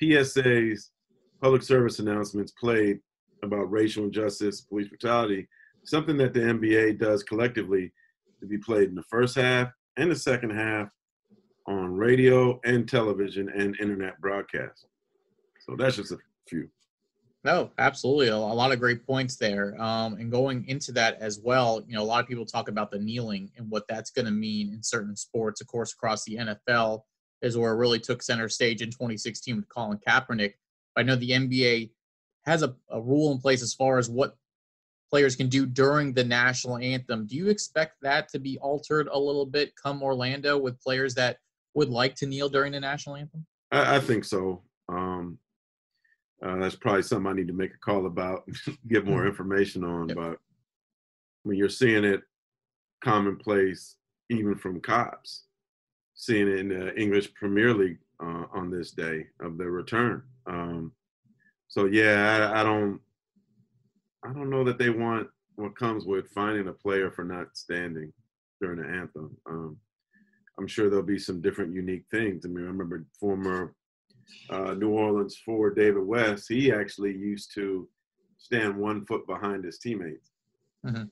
PSAs, 0.00 0.90
public 1.40 1.62
service 1.62 1.98
announcements 1.98 2.52
played 2.52 3.00
about 3.42 3.70
racial 3.70 4.04
injustice, 4.04 4.62
police 4.62 4.88
brutality, 4.88 5.48
something 5.84 6.16
that 6.18 6.34
the 6.34 6.40
NBA 6.40 6.98
does 6.98 7.22
collectively 7.22 7.92
to 8.40 8.46
be 8.46 8.58
played 8.58 8.88
in 8.88 8.94
the 8.94 9.04
first 9.10 9.36
half 9.36 9.70
and 9.96 10.10
the 10.10 10.16
second 10.16 10.50
half 10.50 10.90
on 11.66 11.94
radio 11.94 12.60
and 12.64 12.88
television 12.88 13.48
and 13.48 13.78
internet 13.80 14.20
broadcast. 14.20 14.86
So 15.60 15.76
that's 15.76 15.96
just 15.96 16.12
a 16.12 16.18
few. 16.48 16.68
No, 17.44 17.70
absolutely. 17.76 18.28
A, 18.28 18.36
lot 18.36 18.72
of 18.72 18.80
great 18.80 19.06
points 19.06 19.36
there. 19.36 19.80
Um, 19.80 20.14
and 20.14 20.30
going 20.30 20.66
into 20.66 20.92
that 20.92 21.20
as 21.20 21.38
well, 21.38 21.84
you 21.86 21.94
know, 21.94 22.02
a 22.02 22.04
lot 22.04 22.22
of 22.22 22.26
people 22.26 22.46
talk 22.46 22.68
about 22.68 22.90
the 22.90 22.98
kneeling 22.98 23.50
and 23.58 23.70
what 23.70 23.86
that's 23.86 24.10
going 24.10 24.24
to 24.24 24.30
mean 24.30 24.72
in 24.72 24.82
certain 24.82 25.14
sports. 25.14 25.60
Of 25.60 25.66
course, 25.66 25.92
across 25.92 26.24
the 26.24 26.36
NFL 26.36 27.02
is 27.42 27.58
where 27.58 27.72
it 27.72 27.76
really 27.76 28.00
took 28.00 28.22
center 28.22 28.48
stage 28.48 28.80
in 28.80 28.88
2016 28.88 29.56
with 29.56 29.68
Colin 29.68 30.00
Kaepernick. 30.08 30.54
I 30.96 31.02
know 31.02 31.16
the 31.16 31.32
NBA 31.32 31.90
has 32.46 32.62
a, 32.62 32.74
a 32.90 33.00
rule 33.00 33.32
in 33.32 33.38
place 33.38 33.62
as 33.62 33.74
far 33.74 33.98
as 33.98 34.08
what 34.08 34.36
players 35.10 35.36
can 35.36 35.48
do 35.48 35.66
during 35.66 36.14
the 36.14 36.24
national 36.24 36.78
anthem. 36.78 37.26
Do 37.26 37.36
you 37.36 37.48
expect 37.48 37.96
that 38.00 38.30
to 38.30 38.38
be 38.38 38.56
altered 38.58 39.08
a 39.12 39.18
little 39.18 39.46
bit 39.46 39.74
come 39.76 40.02
Orlando 40.02 40.56
with 40.56 40.80
players 40.80 41.14
that 41.16 41.38
would 41.74 41.90
like 41.90 42.14
to 42.16 42.26
kneel 42.26 42.48
during 42.48 42.72
the 42.72 42.80
national 42.80 43.16
anthem? 43.16 43.44
I, 43.70 43.96
I 43.96 44.00
think 44.00 44.24
so. 44.24 44.62
Um, 44.88 45.38
uh, 46.44 46.56
that's 46.56 46.76
probably 46.76 47.02
something 47.02 47.26
I 47.26 47.34
need 47.34 47.48
to 47.48 47.54
make 47.54 47.72
a 47.72 47.78
call 47.78 48.06
about, 48.06 48.46
get 48.88 49.06
more 49.06 49.20
mm-hmm. 49.20 49.28
information 49.28 49.82
on. 49.82 50.08
Yep. 50.08 50.16
But 50.16 50.38
when 51.42 51.56
you're 51.56 51.68
seeing 51.68 52.04
it 52.04 52.22
commonplace, 53.02 53.96
even 54.30 54.54
from 54.54 54.80
cops, 54.80 55.44
seeing 56.14 56.48
it 56.48 56.58
in 56.58 56.68
the 56.68 56.94
English 57.00 57.32
Premier 57.34 57.72
League 57.74 57.98
uh, 58.22 58.44
on 58.52 58.70
this 58.70 58.90
day 58.90 59.26
of 59.40 59.58
the 59.58 59.64
return. 59.64 60.22
Um, 60.46 60.92
so 61.68 61.86
yeah, 61.86 62.50
I, 62.54 62.60
I, 62.60 62.64
don't, 62.64 63.00
I 64.24 64.32
don't 64.32 64.50
know 64.50 64.64
that 64.64 64.78
they 64.78 64.90
want 64.90 65.28
what 65.56 65.76
comes 65.76 66.04
with 66.04 66.30
finding 66.30 66.68
a 66.68 66.72
player 66.72 67.10
for 67.10 67.24
not 67.24 67.56
standing 67.56 68.12
during 68.60 68.80
the 68.80 68.88
anthem. 68.88 69.36
Um, 69.48 69.76
I'm 70.58 70.66
sure 70.66 70.88
there'll 70.88 71.04
be 71.04 71.18
some 71.18 71.40
different 71.40 71.74
unique 71.74 72.04
things. 72.10 72.44
I 72.44 72.48
mean, 72.48 72.64
I 72.64 72.68
remember 72.68 73.04
former 73.18 73.74
uh, 74.50 74.74
New 74.74 74.90
Orleans 74.90 75.36
forward 75.36 75.76
David 75.76 76.04
West, 76.04 76.46
he 76.48 76.72
actually 76.72 77.12
used 77.16 77.54
to 77.54 77.88
stand 78.38 78.76
one 78.76 79.04
foot 79.06 79.26
behind 79.26 79.64
his 79.64 79.78
teammates 79.78 80.30
mm-hmm. 80.84 81.04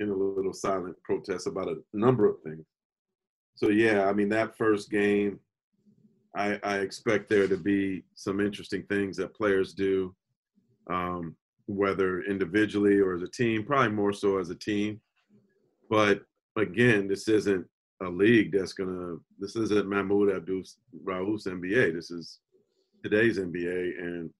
in 0.00 0.08
a 0.10 0.14
little 0.14 0.52
silent 0.52 0.96
protest 1.02 1.46
about 1.46 1.68
a 1.68 1.76
number 1.92 2.28
of 2.28 2.40
things. 2.42 2.64
So 3.54 3.70
yeah, 3.70 4.06
I 4.06 4.12
mean 4.12 4.28
that 4.28 4.56
first 4.56 4.90
game, 4.90 5.40
I, 6.36 6.60
I 6.62 6.78
expect 6.78 7.28
there 7.28 7.48
to 7.48 7.56
be 7.56 8.04
some 8.14 8.40
interesting 8.40 8.84
things 8.84 9.16
that 9.16 9.34
players 9.34 9.72
do, 9.72 10.14
um, 10.88 11.34
whether 11.66 12.22
individually 12.22 12.98
or 13.00 13.14
as 13.14 13.22
a 13.22 13.28
team. 13.28 13.64
Probably 13.64 13.90
more 13.90 14.12
so 14.12 14.38
as 14.38 14.50
a 14.50 14.54
team. 14.54 15.00
But 15.90 16.22
again, 16.56 17.08
this 17.08 17.28
isn't 17.28 17.66
a 18.02 18.08
league 18.08 18.52
that's 18.52 18.72
gonna. 18.72 19.16
This 19.38 19.56
isn't 19.56 19.88
Mahmoud 19.88 20.34
Abdul 20.34 20.62
Rauf's 21.04 21.46
NBA. 21.46 21.94
This 21.94 22.10
is 22.10 22.40
today's 23.02 23.38
NBA, 23.38 23.98
and 23.98 24.30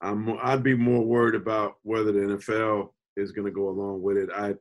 I'm 0.00 0.38
I'd 0.42 0.62
be 0.62 0.74
more 0.74 1.04
worried 1.04 1.34
about 1.34 1.74
whether 1.82 2.12
the 2.12 2.36
NFL 2.36 2.90
is 3.16 3.32
to 3.46 3.52
go 3.52 3.68
along 3.68 4.02
with 4.02 4.16
it. 4.16 4.30
I 4.34 4.54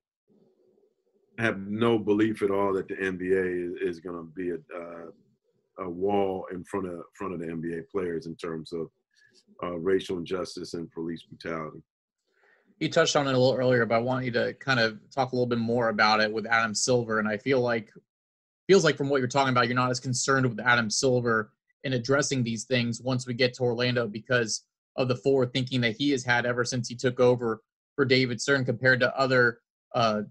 have 1.39 1.59
no 1.67 1.97
belief 1.97 2.41
at 2.41 2.51
all 2.51 2.73
that 2.73 2.87
the 2.87 2.95
NBA 2.95 3.81
is, 3.81 3.95
is 3.95 3.99
to 4.15 4.31
be 4.35 4.51
a 4.51 4.55
uh, 4.75 5.05
a 5.79 5.89
wall 5.89 6.45
in 6.51 6.63
front 6.63 6.87
of 6.87 7.01
front 7.15 7.33
of 7.33 7.39
the 7.39 7.47
NBA 7.47 7.89
players 7.89 8.25
in 8.25 8.35
terms 8.35 8.73
of 8.73 8.89
uh, 9.63 9.77
racial 9.77 10.17
injustice 10.17 10.73
and 10.73 10.91
police 10.91 11.23
brutality. 11.23 11.81
You 12.83 12.89
touched 12.89 13.15
on 13.15 13.27
it 13.27 13.33
a 13.33 13.37
little 13.37 13.57
earlier, 13.57 13.85
but 13.85 13.95
I 13.95 13.99
want 13.99 14.25
you 14.25 14.31
to 14.31 14.53
kind 14.55 14.77
of 14.77 14.99
talk 15.09 15.31
a 15.31 15.35
little 15.35 15.47
bit 15.47 15.57
more 15.57 15.87
about 15.87 16.19
it 16.19 16.29
with 16.29 16.45
Adam 16.45 16.75
Silver. 16.75 17.19
And 17.19 17.29
I 17.29 17.37
feel 17.37 17.61
like 17.61 17.93
feels 18.67 18.83
like 18.83 18.97
from 18.97 19.07
what 19.07 19.19
you're 19.19 19.27
talking 19.29 19.53
about, 19.53 19.67
you're 19.67 19.75
not 19.75 19.89
as 19.89 20.01
concerned 20.01 20.45
with 20.45 20.59
Adam 20.59 20.89
Silver 20.89 21.53
in 21.85 21.93
addressing 21.93 22.43
these 22.43 22.65
things 22.65 22.99
once 23.01 23.25
we 23.25 23.35
get 23.35 23.53
to 23.53 23.63
Orlando 23.63 24.05
because 24.05 24.65
of 24.97 25.07
the 25.07 25.15
forward 25.15 25.53
thinking 25.53 25.79
that 25.79 25.95
he 25.95 26.09
has 26.09 26.25
had 26.25 26.45
ever 26.45 26.65
since 26.65 26.89
he 26.89 26.93
took 26.93 27.21
over 27.21 27.61
for 27.95 28.03
David 28.03 28.41
Stern 28.41 28.65
compared 28.65 28.99
to 28.99 29.17
other 29.17 29.59
uh, 29.95 30.23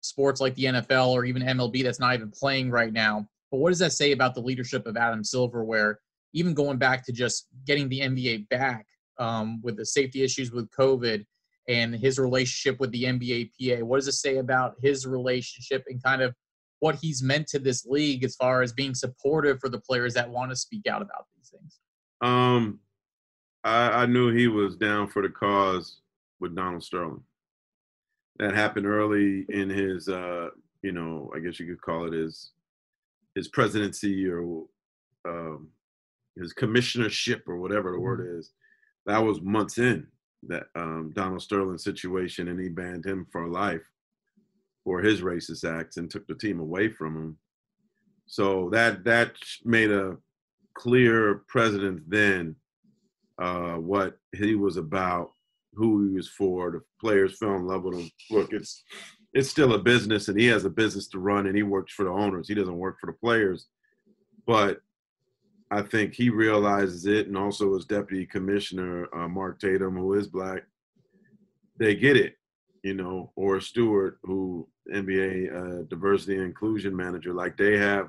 sports 0.00 0.40
like 0.40 0.56
the 0.56 0.64
NFL 0.64 1.10
or 1.10 1.24
even 1.24 1.44
MLB 1.44 1.84
that's 1.84 2.00
not 2.00 2.14
even 2.14 2.32
playing 2.32 2.72
right 2.72 2.92
now. 2.92 3.24
But 3.52 3.58
what 3.58 3.70
does 3.70 3.78
that 3.78 3.92
say 3.92 4.10
about 4.10 4.34
the 4.34 4.42
leadership 4.42 4.84
of 4.88 4.96
Adam 4.96 5.22
Silver, 5.22 5.62
where 5.62 6.00
even 6.32 6.54
going 6.54 6.78
back 6.78 7.06
to 7.06 7.12
just 7.12 7.46
getting 7.66 7.88
the 7.88 8.00
NBA 8.00 8.48
back 8.48 8.86
um, 9.20 9.62
with 9.62 9.76
the 9.76 9.86
safety 9.86 10.24
issues 10.24 10.50
with 10.50 10.68
COVID 10.72 11.24
and 11.70 11.94
his 11.94 12.18
relationship 12.18 12.80
with 12.80 12.90
the 12.90 13.04
NBA 13.04 13.50
PA, 13.52 13.84
what 13.84 13.98
does 13.98 14.08
it 14.08 14.12
say 14.12 14.38
about 14.38 14.74
his 14.82 15.06
relationship 15.06 15.84
and 15.86 16.02
kind 16.02 16.20
of 16.20 16.34
what 16.80 16.96
he's 16.96 17.22
meant 17.22 17.46
to 17.48 17.60
this 17.60 17.86
league 17.86 18.24
as 18.24 18.34
far 18.34 18.62
as 18.62 18.72
being 18.72 18.94
supportive 18.94 19.60
for 19.60 19.68
the 19.68 19.80
players 19.80 20.14
that 20.14 20.28
want 20.28 20.50
to 20.50 20.56
speak 20.56 20.88
out 20.88 21.00
about 21.00 21.26
these 21.36 21.48
things? 21.48 21.78
Um, 22.22 22.80
I, 23.62 24.02
I 24.02 24.06
knew 24.06 24.34
he 24.34 24.48
was 24.48 24.76
down 24.76 25.06
for 25.06 25.22
the 25.22 25.28
cause 25.28 26.00
with 26.40 26.56
Donald 26.56 26.82
Sterling. 26.82 27.22
That 28.40 28.54
happened 28.54 28.86
early 28.86 29.46
in 29.50 29.70
his, 29.70 30.08
uh, 30.08 30.48
you 30.82 30.90
know, 30.90 31.30
I 31.36 31.38
guess 31.38 31.60
you 31.60 31.66
could 31.66 31.82
call 31.82 32.06
it 32.06 32.12
his 32.12 32.50
his 33.36 33.46
presidency 33.46 34.28
or 34.28 34.64
um, 35.28 35.68
his 36.36 36.52
commissionership 36.52 37.42
or 37.46 37.58
whatever 37.58 37.92
the 37.92 38.00
word 38.00 38.20
mm-hmm. 38.20 38.40
is. 38.40 38.50
That 39.06 39.18
was 39.18 39.40
months 39.40 39.78
in 39.78 40.08
that 40.48 40.66
um, 40.74 41.12
Donald 41.14 41.42
Sterling 41.42 41.78
situation, 41.78 42.48
and 42.48 42.60
he 42.60 42.68
banned 42.68 43.04
him 43.04 43.26
for 43.30 43.48
life 43.48 43.82
for 44.84 45.00
his 45.00 45.20
racist 45.20 45.64
acts 45.64 45.98
and 45.98 46.10
took 46.10 46.26
the 46.26 46.34
team 46.34 46.60
away 46.60 46.88
from 46.88 47.16
him. 47.16 47.38
So 48.26 48.70
that 48.70 49.04
that 49.04 49.32
made 49.64 49.90
a 49.90 50.16
clear 50.74 51.42
precedent 51.48 52.08
then 52.08 52.56
uh, 53.40 53.74
what 53.74 54.18
he 54.36 54.54
was 54.54 54.76
about, 54.76 55.32
who 55.74 56.08
he 56.08 56.14
was 56.14 56.28
for. 56.28 56.70
The 56.70 56.82
players 57.00 57.36
fell 57.36 57.56
in 57.56 57.66
love 57.66 57.84
with 57.84 57.98
him. 57.98 58.10
Look, 58.30 58.52
it's 58.52 58.82
it's 59.32 59.50
still 59.50 59.74
a 59.74 59.78
business, 59.78 60.28
and 60.28 60.38
he 60.38 60.46
has 60.46 60.64
a 60.64 60.70
business 60.70 61.08
to 61.08 61.18
run, 61.18 61.46
and 61.46 61.56
he 61.56 61.62
works 61.62 61.92
for 61.92 62.04
the 62.04 62.10
owners. 62.10 62.48
He 62.48 62.54
doesn't 62.54 62.76
work 62.78 62.98
for 63.00 63.06
the 63.06 63.12
players, 63.12 63.66
but 64.46 64.80
I 65.70 65.82
think 65.82 66.14
he 66.14 66.30
realizes 66.30 67.06
it, 67.06 67.28
and 67.28 67.36
also 67.36 67.74
his 67.74 67.84
deputy 67.84 68.26
commissioner 68.26 69.08
uh, 69.14 69.28
Mark 69.28 69.60
Tatum, 69.60 69.96
who 69.96 70.14
is 70.14 70.26
black, 70.26 70.64
they 71.78 71.94
get 71.94 72.16
it 72.16 72.36
you 72.82 72.94
know, 72.94 73.32
Oris 73.36 73.66
Stuart, 73.66 74.18
who 74.22 74.68
NBA 74.92 75.54
uh, 75.54 75.82
diversity 75.88 76.36
and 76.36 76.44
inclusion 76.44 76.96
manager, 76.96 77.34
like 77.34 77.56
they 77.56 77.76
have 77.76 78.08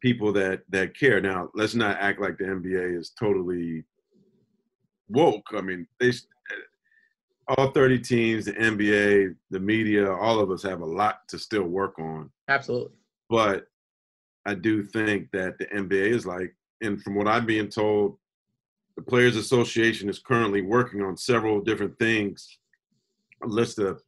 people 0.00 0.32
that 0.32 0.62
that 0.70 0.96
care. 0.96 1.20
Now, 1.20 1.50
let's 1.54 1.74
not 1.74 1.98
act 1.98 2.20
like 2.20 2.38
the 2.38 2.44
NBA 2.44 2.98
is 2.98 3.10
totally 3.18 3.84
woke. 5.08 5.46
I 5.52 5.60
mean, 5.60 5.86
they 6.00 6.12
all 7.48 7.72
30 7.72 7.98
teams, 7.98 8.44
the 8.44 8.52
NBA, 8.52 9.34
the 9.50 9.60
media, 9.60 10.10
all 10.10 10.38
of 10.38 10.50
us 10.50 10.62
have 10.62 10.80
a 10.80 10.86
lot 10.86 11.26
to 11.28 11.38
still 11.38 11.64
work 11.64 11.98
on. 11.98 12.30
Absolutely. 12.48 12.96
But 13.28 13.66
I 14.46 14.54
do 14.54 14.84
think 14.84 15.30
that 15.32 15.58
the 15.58 15.66
NBA 15.66 16.12
is 16.12 16.24
like, 16.24 16.54
and 16.82 17.02
from 17.02 17.14
what 17.14 17.28
I'm 17.28 17.46
being 17.46 17.68
told, 17.68 18.18
the 18.96 19.02
Players 19.02 19.36
Association 19.36 20.08
is 20.10 20.18
currently 20.18 20.60
working 20.60 21.02
on 21.02 21.16
several 21.16 21.60
different 21.60 21.98
things 21.98 22.58
a 23.42 23.46
list 23.46 23.78
of 23.78 24.02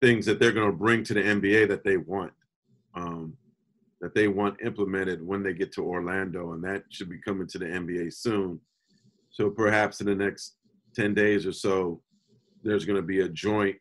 things 0.00 0.26
that 0.26 0.38
they're 0.38 0.52
going 0.52 0.70
to 0.70 0.76
bring 0.76 1.04
to 1.04 1.14
the 1.14 1.22
NBA 1.22 1.68
that 1.68 1.84
they 1.84 1.96
want, 1.96 2.32
um, 2.94 3.36
that 4.00 4.14
they 4.14 4.28
want 4.28 4.60
implemented 4.64 5.24
when 5.24 5.42
they 5.42 5.52
get 5.52 5.72
to 5.72 5.84
Orlando, 5.84 6.52
and 6.52 6.64
that 6.64 6.84
should 6.90 7.10
be 7.10 7.18
coming 7.18 7.46
to 7.48 7.58
the 7.58 7.66
NBA 7.66 8.12
soon. 8.12 8.60
So 9.30 9.50
perhaps 9.50 10.00
in 10.00 10.06
the 10.06 10.14
next 10.14 10.56
ten 10.94 11.14
days 11.14 11.46
or 11.46 11.52
so, 11.52 12.02
there's 12.62 12.84
going 12.84 12.96
to 12.96 13.06
be 13.06 13.20
a 13.20 13.28
joint, 13.28 13.76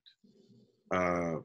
uh, 0.91 1.35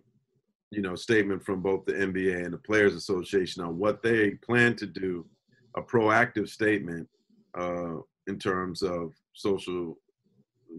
you 0.71 0.83
know, 0.83 0.95
statement 0.95 1.45
from 1.45 1.63
both 1.63 1.85
the 1.85 1.93
NBA 1.93 2.45
and 2.45 2.53
the 2.53 2.59
Players 2.59 2.95
Association 2.95 3.63
on 3.63 3.79
what 3.79 4.03
they 4.03 4.31
plan 4.31 4.77
to 4.77 4.87
do, 4.87 5.25
a 5.77 5.83
proactive 5.83 6.49
statement 6.49 7.09
uh, 7.59 7.97
in 8.27 8.39
terms 8.39 8.83
of 8.83 9.13
social 9.33 9.97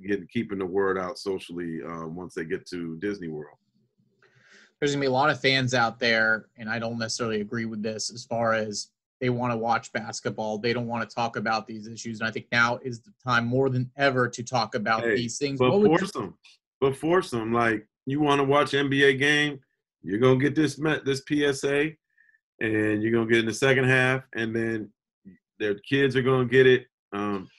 getting 0.05 0.27
keeping 0.27 0.59
the 0.59 0.65
word 0.65 0.97
out 0.97 1.17
socially 1.17 1.79
uh, 1.83 2.07
once 2.07 2.33
they 2.33 2.45
get 2.45 2.67
to 2.67 2.97
Disney 2.97 3.27
World. 3.27 3.57
There's 4.79 4.91
gonna 4.91 5.01
be 5.01 5.07
a 5.07 5.11
lot 5.11 5.29
of 5.29 5.39
fans 5.39 5.73
out 5.73 5.99
there, 5.99 6.47
and 6.57 6.69
I 6.69 6.79
don't 6.79 6.97
necessarily 6.97 7.41
agree 7.41 7.65
with 7.65 7.81
this 7.81 8.11
as 8.11 8.25
far 8.25 8.53
as 8.53 8.89
they 9.21 9.29
want 9.29 9.53
to 9.53 9.57
watch 9.57 9.93
basketball. 9.93 10.57
They 10.57 10.73
don't 10.73 10.87
want 10.87 11.09
to 11.09 11.15
talk 11.15 11.37
about 11.37 11.67
these 11.67 11.87
issues. 11.87 12.19
And 12.19 12.27
I 12.27 12.31
think 12.31 12.47
now 12.51 12.79
is 12.83 12.99
the 12.99 13.13
time 13.23 13.45
more 13.45 13.69
than 13.69 13.89
ever 13.95 14.27
to 14.27 14.43
talk 14.43 14.75
about 14.75 15.03
hey, 15.03 15.15
these 15.15 15.37
things. 15.37 15.59
But 15.59 15.71
force 15.71 16.01
you- 16.01 16.21
them. 16.21 16.37
But 16.81 16.97
force 16.97 17.31
them. 17.31 17.53
Like 17.53 17.87
you 18.05 18.19
want 18.19 18.39
to 18.39 18.43
watch 18.43 18.71
NBA 18.71 19.17
game, 19.17 19.59
you're 20.03 20.19
gonna 20.19 20.39
get 20.39 20.55
this 20.55 20.77
met 20.77 21.05
this 21.05 21.23
PSA, 21.27 21.91
and 22.59 23.01
you're 23.01 23.11
gonna 23.11 23.29
get 23.29 23.39
in 23.39 23.45
the 23.45 23.53
second 23.53 23.85
half, 23.85 24.23
and 24.35 24.55
then 24.55 24.89
their 25.59 25.75
kids 25.75 26.15
are 26.15 26.21
gonna 26.21 26.45
get 26.45 26.67
it. 26.67 26.87
Um, 27.11 27.49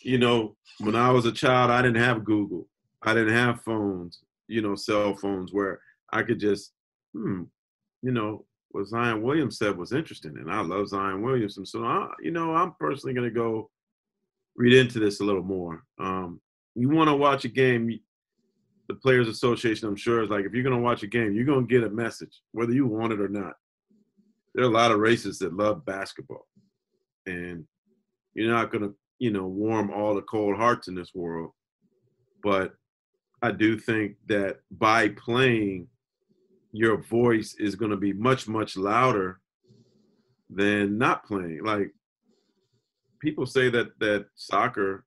you 0.00 0.18
know, 0.18 0.56
when 0.78 0.96
I 0.96 1.10
was 1.10 1.26
a 1.26 1.32
child, 1.32 1.70
I 1.70 1.82
didn't 1.82 2.02
have 2.02 2.24
Google. 2.24 2.68
I 3.02 3.14
didn't 3.14 3.34
have 3.34 3.62
phones. 3.62 4.20
You 4.48 4.62
know, 4.62 4.74
cell 4.74 5.14
phones 5.16 5.52
where 5.52 5.80
I 6.12 6.22
could 6.22 6.38
just, 6.38 6.72
hmm, 7.12 7.42
you 8.02 8.12
know, 8.12 8.44
what 8.70 8.86
Zion 8.86 9.22
Williams 9.22 9.58
said 9.58 9.76
was 9.76 9.92
interesting, 9.92 10.36
and 10.38 10.50
I 10.50 10.60
love 10.60 10.88
Zion 10.88 11.22
Williams. 11.22 11.56
And 11.56 11.66
so, 11.66 11.84
I, 11.84 12.08
you 12.20 12.30
know, 12.30 12.54
I'm 12.54 12.74
personally 12.78 13.14
to 13.14 13.30
go 13.30 13.70
read 14.56 14.74
into 14.74 14.98
this 14.98 15.20
a 15.20 15.24
little 15.24 15.42
more. 15.42 15.82
Um, 15.98 16.40
you 16.74 16.88
want 16.88 17.08
to 17.08 17.16
watch 17.16 17.44
a 17.44 17.48
game, 17.48 17.98
the 18.88 18.94
Players 18.94 19.28
Association, 19.28 19.88
I'm 19.88 19.96
sure, 19.96 20.22
is 20.22 20.30
like 20.30 20.44
if 20.44 20.52
you're 20.52 20.62
going 20.62 20.76
to 20.76 20.82
watch 20.82 21.02
a 21.02 21.06
game, 21.06 21.34
you're 21.34 21.44
going 21.44 21.66
to 21.66 21.74
get 21.74 21.86
a 21.86 21.90
message, 21.90 22.42
whether 22.52 22.72
you 22.72 22.86
want 22.86 23.12
it 23.12 23.20
or 23.20 23.28
not. 23.28 23.54
There 24.56 24.64
are 24.64 24.68
a 24.68 24.72
lot 24.72 24.90
of 24.90 25.00
racists 25.00 25.38
that 25.40 25.54
love 25.54 25.84
basketball, 25.84 26.46
and 27.26 27.66
you're 28.32 28.50
not 28.50 28.72
going 28.72 28.84
to, 28.84 28.94
you 29.18 29.30
know, 29.30 29.46
warm 29.46 29.90
all 29.90 30.14
the 30.14 30.22
cold 30.22 30.56
hearts 30.56 30.88
in 30.88 30.94
this 30.94 31.10
world. 31.14 31.50
But 32.42 32.72
I 33.42 33.52
do 33.52 33.78
think 33.78 34.16
that 34.28 34.60
by 34.70 35.10
playing 35.10 35.88
your 36.72 36.96
voice 37.02 37.54
is 37.58 37.74
going 37.74 37.90
to 37.90 37.98
be 37.98 38.14
much 38.14 38.48
much 38.48 38.78
louder 38.78 39.40
than 40.48 40.96
not 40.96 41.26
playing. 41.26 41.62
Like 41.62 41.90
people 43.20 43.44
say 43.44 43.68
that 43.68 43.88
that 44.00 44.24
soccer 44.36 45.04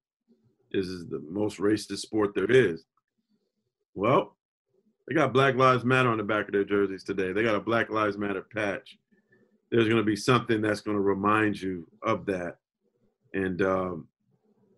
is 0.72 1.08
the 1.10 1.24
most 1.28 1.58
racist 1.58 1.98
sport 2.00 2.36
there 2.36 2.52
is. 2.52 2.84
Well 3.96 4.38
they 5.08 5.16
got 5.16 5.34
black 5.34 5.56
lives 5.56 5.84
matter 5.84 6.10
on 6.10 6.18
the 6.20 6.24
back 6.24 6.46
of 6.46 6.54
their 6.54 6.64
jerseys 6.64 7.04
today. 7.04 7.34
They 7.34 7.42
got 7.42 7.56
a 7.56 7.60
black 7.60 7.90
lives 7.90 8.16
matter 8.16 8.46
patch 8.54 8.96
there's 9.72 9.86
going 9.86 9.98
to 9.98 10.04
be 10.04 10.16
something 10.16 10.62
that's 10.62 10.82
going 10.82 10.98
to 10.98 11.02
remind 11.02 11.60
you 11.60 11.88
of 12.04 12.26
that 12.26 12.58
and 13.34 13.62
um, 13.62 14.08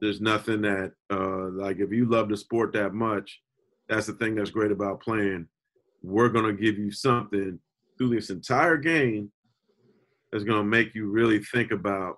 there's 0.02 0.22
nothing 0.22 0.62
that 0.62 0.94
uh, 1.12 1.50
like 1.52 1.80
if 1.80 1.92
you 1.92 2.06
love 2.06 2.30
the 2.30 2.38
sport 2.38 2.74
that 2.74 2.94
much 2.94 3.42
that's 3.90 4.08
the 4.08 4.14
thing 4.14 4.36
that's 4.36 4.50
great 4.50 4.72
about 4.72 5.02
playing 5.02 5.48
we're 6.04 6.30
going 6.30 6.46
to 6.46 6.62
give 6.62 6.78
you 6.78 6.92
something 6.92 7.60
through 7.98 8.10
this 8.10 8.30
entire 8.30 8.78
game 8.78 9.32
that's 10.32 10.44
going 10.44 10.58
to 10.58 10.64
make 10.64 10.96
you 10.96 11.10
really 11.10 11.40
think 11.40 11.72
about 11.72 12.18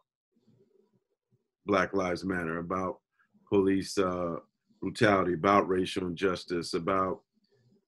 Black 1.65 1.93
Lives 1.93 2.23
Matter, 2.23 2.59
about 2.59 2.99
police 3.49 3.97
uh, 3.97 4.35
brutality, 4.81 5.33
about 5.33 5.67
racial 5.67 6.07
injustice, 6.07 6.73
about 6.73 7.21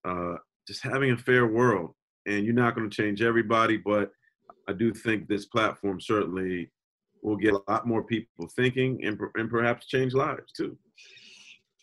uh, 0.04 0.36
just 0.68 0.82
having 0.82 1.12
a 1.12 1.18
fair 1.18 1.48
world. 1.48 1.94
And 2.25 2.44
you're 2.44 2.54
not 2.54 2.75
going 2.75 2.89
to 2.89 2.96
change 2.96 3.22
everybody, 3.22 3.77
but 3.77 4.12
I 4.68 4.74
do 4.74 4.94
think 4.94 5.28
this 5.28 5.46
platform 5.46 6.00
certainly 6.00 6.72
will 7.22 7.38
get 7.38 7.54
a 7.54 7.62
lot 7.68 7.88
more 7.88 8.04
people 8.04 8.48
thinking 8.56 9.04
and, 9.04 9.20
and 9.36 9.50
perhaps 9.50 9.88
change 9.88 10.14
lives 10.14 10.52
too 10.52 10.78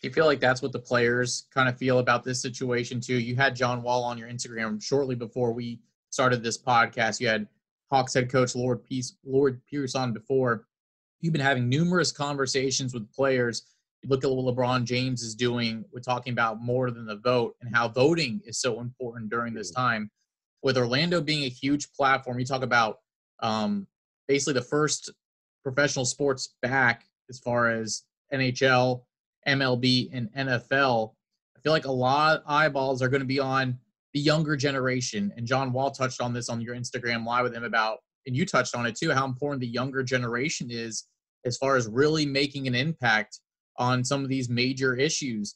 you 0.03 0.11
feel 0.11 0.25
like 0.25 0.41
that's 0.41 0.61
what 0.61 0.73
the 0.73 0.79
players 0.79 1.47
kind 1.53 1.69
of 1.69 1.77
feel 1.77 1.99
about 1.99 2.23
this 2.23 2.41
situation 2.41 2.99
too? 2.99 3.17
You 3.17 3.37
had 3.37 3.55
John 3.55 3.81
Wall 3.81 4.03
on 4.03 4.17
your 4.17 4.27
Instagram 4.27 4.83
shortly 4.83 5.15
before 5.15 5.53
we 5.53 5.79
started 6.09 6.43
this 6.43 6.61
podcast. 6.61 7.21
You 7.21 7.29
had 7.29 7.47
Hawks 7.89 8.13
head 8.13 8.29
coach 8.29 8.53
Lord 8.53 8.83
Pierce, 8.83 9.15
Lloyd 9.25 9.61
Pierce 9.65 9.95
on 9.95 10.11
before. 10.11 10.65
You've 11.21 11.31
been 11.31 11.41
having 11.41 11.69
numerous 11.69 12.11
conversations 12.11 12.93
with 12.93 13.09
players. 13.13 13.63
You 14.01 14.09
look 14.09 14.25
at 14.25 14.29
what 14.29 14.53
LeBron 14.53 14.83
James 14.83 15.23
is 15.23 15.35
doing. 15.35 15.85
We're 15.93 16.01
talking 16.01 16.33
about 16.33 16.61
more 16.61 16.91
than 16.91 17.05
the 17.05 17.15
vote 17.15 17.55
and 17.61 17.73
how 17.73 17.87
voting 17.87 18.41
is 18.45 18.59
so 18.59 18.81
important 18.81 19.29
during 19.29 19.53
this 19.53 19.71
time. 19.71 20.11
With 20.63 20.77
Orlando 20.77 21.21
being 21.21 21.43
a 21.43 21.49
huge 21.49 21.91
platform, 21.91 22.39
you 22.39 22.45
talk 22.45 22.63
about 22.63 22.99
um, 23.41 23.85
basically 24.27 24.53
the 24.53 24.61
first 24.61 25.11
professional 25.63 26.05
sports 26.05 26.55
back 26.61 27.05
as 27.29 27.39
far 27.39 27.69
as 27.69 28.03
NHL, 28.33 29.03
MLB 29.47 30.09
and 30.13 30.31
NFL, 30.33 31.13
I 31.55 31.59
feel 31.61 31.71
like 31.71 31.85
a 31.85 31.91
lot 31.91 32.37
of 32.37 32.43
eyeballs 32.45 33.01
are 33.01 33.07
going 33.07 33.21
to 33.21 33.27
be 33.27 33.39
on 33.39 33.77
the 34.13 34.19
younger 34.19 34.55
generation. 34.55 35.31
And 35.37 35.47
John 35.47 35.71
Wall 35.71 35.91
touched 35.91 36.21
on 36.21 36.33
this 36.33 36.49
on 36.49 36.61
your 36.61 36.75
Instagram 36.75 37.25
live 37.25 37.43
with 37.43 37.53
him 37.53 37.63
about, 37.63 37.99
and 38.25 38.35
you 38.35 38.45
touched 38.45 38.75
on 38.75 38.85
it 38.85 38.95
too, 38.95 39.11
how 39.11 39.25
important 39.25 39.61
the 39.61 39.67
younger 39.67 40.03
generation 40.03 40.69
is 40.69 41.05
as 41.45 41.57
far 41.57 41.75
as 41.75 41.87
really 41.87 42.25
making 42.25 42.67
an 42.67 42.75
impact 42.75 43.39
on 43.77 44.03
some 44.03 44.23
of 44.23 44.29
these 44.29 44.49
major 44.49 44.95
issues. 44.95 45.55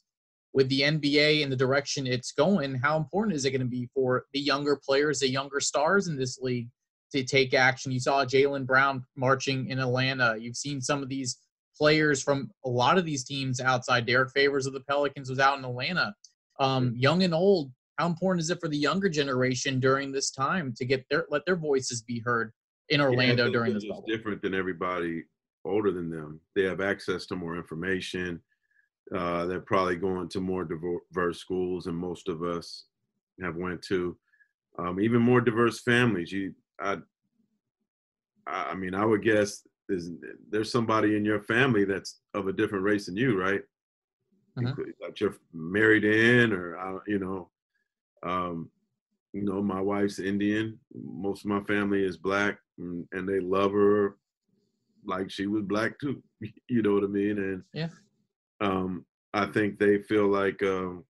With 0.58 0.68
the 0.70 0.80
NBA 0.80 1.44
and 1.44 1.52
the 1.52 1.56
direction 1.56 2.04
it's 2.04 2.32
going, 2.32 2.74
how 2.74 2.96
important 2.96 3.36
is 3.36 3.44
it 3.44 3.52
going 3.52 3.60
to 3.60 3.68
be 3.68 3.88
for 3.94 4.24
the 4.32 4.40
younger 4.40 4.74
players, 4.74 5.20
the 5.20 5.28
younger 5.28 5.60
stars 5.60 6.08
in 6.08 6.16
this 6.16 6.40
league 6.40 6.68
to 7.12 7.22
take 7.22 7.54
action? 7.54 7.92
You 7.92 8.00
saw 8.00 8.24
Jaylen 8.24 8.66
Brown 8.66 9.04
marching 9.14 9.68
in 9.70 9.78
Atlanta. 9.78 10.34
You've 10.36 10.56
seen 10.56 10.80
some 10.80 11.00
of 11.00 11.08
these 11.08 11.38
players 11.78 12.20
from 12.20 12.50
a 12.64 12.68
lot 12.68 12.98
of 12.98 13.04
these 13.04 13.22
teams 13.22 13.60
outside. 13.60 14.04
Derrick 14.04 14.32
Favors 14.32 14.66
of 14.66 14.72
the 14.72 14.80
Pelicans 14.80 15.30
was 15.30 15.38
out 15.38 15.58
in 15.58 15.64
Atlanta. 15.64 16.12
Um, 16.58 16.92
young 16.96 17.22
and 17.22 17.34
old, 17.34 17.70
how 17.96 18.08
important 18.08 18.42
is 18.42 18.50
it 18.50 18.58
for 18.58 18.68
the 18.68 18.76
younger 18.76 19.08
generation 19.08 19.78
during 19.78 20.10
this 20.10 20.32
time 20.32 20.74
to 20.76 20.84
get 20.84 21.06
their 21.08 21.26
let 21.30 21.46
their 21.46 21.54
voices 21.54 22.02
be 22.02 22.18
heard 22.18 22.50
in 22.88 23.00
Orlando 23.00 23.46
yeah, 23.46 23.52
during 23.52 23.74
this 23.74 23.86
bubble? 23.86 24.06
Different 24.08 24.42
than 24.42 24.54
everybody 24.54 25.22
older 25.64 25.92
than 25.92 26.10
them. 26.10 26.40
They 26.56 26.64
have 26.64 26.80
access 26.80 27.26
to 27.26 27.36
more 27.36 27.56
information. 27.56 28.42
Uh, 29.14 29.46
they're 29.46 29.60
probably 29.60 29.96
going 29.96 30.28
to 30.28 30.40
more 30.40 30.64
diverse 30.64 31.38
schools 31.38 31.84
than 31.84 31.94
most 31.94 32.28
of 32.28 32.42
us 32.42 32.84
have 33.42 33.56
went 33.56 33.80
to. 33.82 34.16
Um, 34.78 35.00
even 35.00 35.22
more 35.22 35.40
diverse 35.40 35.80
families. 35.80 36.30
You, 36.30 36.54
I, 36.80 36.98
I 38.46 38.74
mean, 38.74 38.94
I 38.94 39.04
would 39.04 39.22
guess 39.22 39.66
is 39.88 40.10
there's 40.50 40.70
somebody 40.70 41.16
in 41.16 41.24
your 41.24 41.40
family 41.40 41.84
that's 41.84 42.20
of 42.34 42.46
a 42.48 42.52
different 42.52 42.84
race 42.84 43.06
than 43.06 43.16
you, 43.16 43.40
right? 43.40 43.62
Uh-huh. 44.58 44.74
That 45.00 45.20
you're 45.20 45.36
married 45.52 46.04
in, 46.04 46.52
or 46.52 46.76
uh, 46.78 47.00
you 47.06 47.18
know, 47.18 47.48
um, 48.22 48.70
you 49.32 49.42
know, 49.42 49.62
my 49.62 49.80
wife's 49.80 50.18
Indian. 50.18 50.78
Most 50.94 51.44
of 51.44 51.50
my 51.50 51.60
family 51.60 52.04
is 52.04 52.16
black, 52.16 52.58
and, 52.78 53.06
and 53.12 53.28
they 53.28 53.40
love 53.40 53.72
her 53.72 54.16
like 55.04 55.30
she 55.30 55.46
was 55.46 55.62
black 55.62 55.98
too. 56.00 56.22
you 56.68 56.82
know 56.82 56.94
what 56.94 57.04
I 57.04 57.08
mean? 57.08 57.38
And 57.38 57.62
yeah, 57.72 57.88
um, 58.60 59.04
I 59.34 59.46
think 59.46 59.78
they 59.78 59.98
feel 59.98 60.26
like, 60.28 60.62
um, 60.62 61.04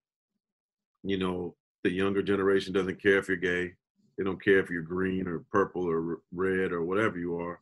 you 1.03 1.19
know, 1.19 1.55
the 1.85 1.91
younger 1.91 2.23
generation 2.23 2.73
doesn't 2.73 3.01
care 3.03 3.19
if 3.19 3.29
you're 3.29 3.37
gay. 3.37 3.73
They 4.17 4.25
don't 4.25 4.43
care 4.43 4.59
if 4.59 4.69
you're 4.69 4.83
green 4.83 5.29
or 5.29 5.45
purple 5.51 5.89
or 5.89 6.21
red 6.33 6.73
or 6.73 6.83
whatever 6.83 7.19
you 7.19 7.39
are 7.39 7.61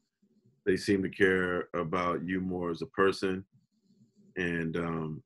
they 0.66 0.77
seem 0.77 1.03
to 1.03 1.09
care 1.09 1.68
about 1.75 2.25
you 2.25 2.40
more 2.40 2.70
as 2.70 2.83
a 2.83 2.87
person 2.87 3.44
and 4.37 4.77
um, 4.77 5.22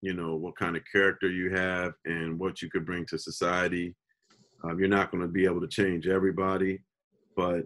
you 0.00 0.14
know 0.14 0.36
what 0.36 0.56
kind 0.56 0.76
of 0.76 0.82
character 0.90 1.28
you 1.28 1.50
have 1.50 1.92
and 2.06 2.38
what 2.38 2.62
you 2.62 2.70
could 2.70 2.86
bring 2.86 3.04
to 3.04 3.18
society 3.18 3.94
um, 4.64 4.78
you're 4.78 4.88
not 4.88 5.10
going 5.10 5.20
to 5.20 5.28
be 5.28 5.44
able 5.44 5.60
to 5.60 5.66
change 5.66 6.06
everybody 6.06 6.78
but 7.36 7.64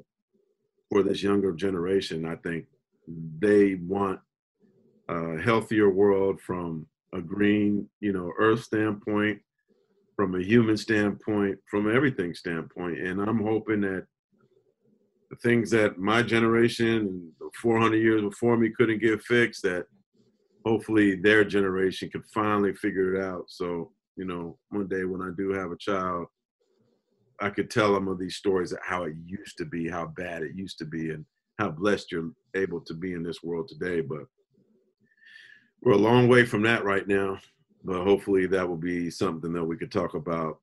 for 0.90 1.02
this 1.02 1.22
younger 1.22 1.52
generation 1.52 2.24
i 2.24 2.34
think 2.36 2.64
they 3.38 3.74
want 3.86 4.18
a 5.10 5.40
healthier 5.40 5.90
world 5.90 6.40
from 6.40 6.86
a 7.12 7.20
green 7.20 7.88
you 8.00 8.12
know 8.12 8.32
earth 8.38 8.62
standpoint 8.62 9.38
from 10.16 10.34
a 10.34 10.42
human 10.42 10.76
standpoint 10.76 11.58
from 11.70 11.94
everything 11.94 12.34
standpoint. 12.34 12.98
And 12.98 13.20
i'm 13.20 13.42
hoping 13.42 13.80
that 13.82 14.06
the 15.30 15.36
things 15.36 15.70
that 15.70 15.98
my 15.98 16.22
generation 16.22 17.32
and 17.40 17.52
400 17.60 17.96
years 17.96 18.22
before 18.22 18.56
me 18.56 18.70
couldn't 18.76 19.00
get 19.00 19.22
fixed 19.22 19.62
that 19.62 19.86
hopefully 20.64 21.16
their 21.16 21.44
generation 21.44 22.10
could 22.10 22.24
finally 22.34 22.74
figure 22.74 23.14
it 23.14 23.24
out. 23.24 23.44
So 23.48 23.92
you 24.16 24.24
know 24.24 24.58
one 24.70 24.88
day 24.88 25.04
when 25.04 25.22
i 25.22 25.30
do 25.36 25.50
have 25.52 25.70
a 25.72 25.76
child 25.76 26.26
i 27.40 27.48
could 27.48 27.70
tell 27.70 27.94
them 27.94 28.08
of 28.08 28.18
these 28.18 28.36
stories 28.36 28.72
of 28.72 28.78
how 28.82 29.04
it 29.04 29.14
used 29.24 29.56
to 29.56 29.64
be 29.64 29.88
how 29.88 30.06
bad 30.16 30.42
it 30.42 30.52
used 30.54 30.78
to 30.78 30.84
be 30.84 31.10
and 31.10 31.24
how 31.60 31.70
blessed 31.70 32.10
you're 32.10 32.30
able 32.56 32.80
to 32.80 32.94
be 32.94 33.12
in 33.12 33.22
this 33.22 33.42
world 33.42 33.68
today. 33.68 34.00
But 34.00 34.22
we're 35.82 35.92
a 35.92 35.96
long 35.96 36.28
way 36.28 36.44
from 36.44 36.62
that 36.62 36.84
right 36.84 37.08
now 37.08 37.38
but 37.84 38.04
hopefully 38.04 38.46
that 38.46 38.68
will 38.68 38.76
be 38.76 39.10
something 39.10 39.52
that 39.52 39.64
we 39.64 39.76
could 39.76 39.90
talk 39.90 40.14
about 40.14 40.58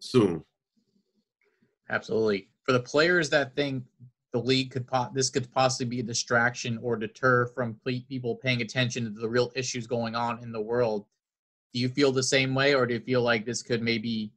soon 0.00 0.42
absolutely 1.90 2.48
for 2.64 2.72
the 2.72 2.80
players 2.80 3.30
that 3.30 3.54
think 3.54 3.84
the 4.36 4.42
league 4.42 4.70
could 4.70 4.86
po- 4.86 5.10
this 5.14 5.30
could 5.30 5.50
possibly 5.52 5.86
be 5.86 6.00
a 6.00 6.02
distraction 6.02 6.78
or 6.82 6.96
deter 6.96 7.46
from 7.46 7.80
people 7.86 8.34
paying 8.36 8.60
attention 8.60 9.04
to 9.04 9.20
the 9.20 9.28
real 9.28 9.50
issues 9.54 9.86
going 9.86 10.14
on 10.14 10.42
in 10.42 10.52
the 10.52 10.60
world. 10.60 11.06
Do 11.72 11.80
you 11.80 11.88
feel 11.88 12.12
the 12.12 12.22
same 12.22 12.54
way, 12.54 12.74
or 12.74 12.86
do 12.86 12.94
you 12.94 13.00
feel 13.00 13.22
like 13.22 13.46
this 13.46 13.62
could 13.62 13.82
maybe, 13.82 14.32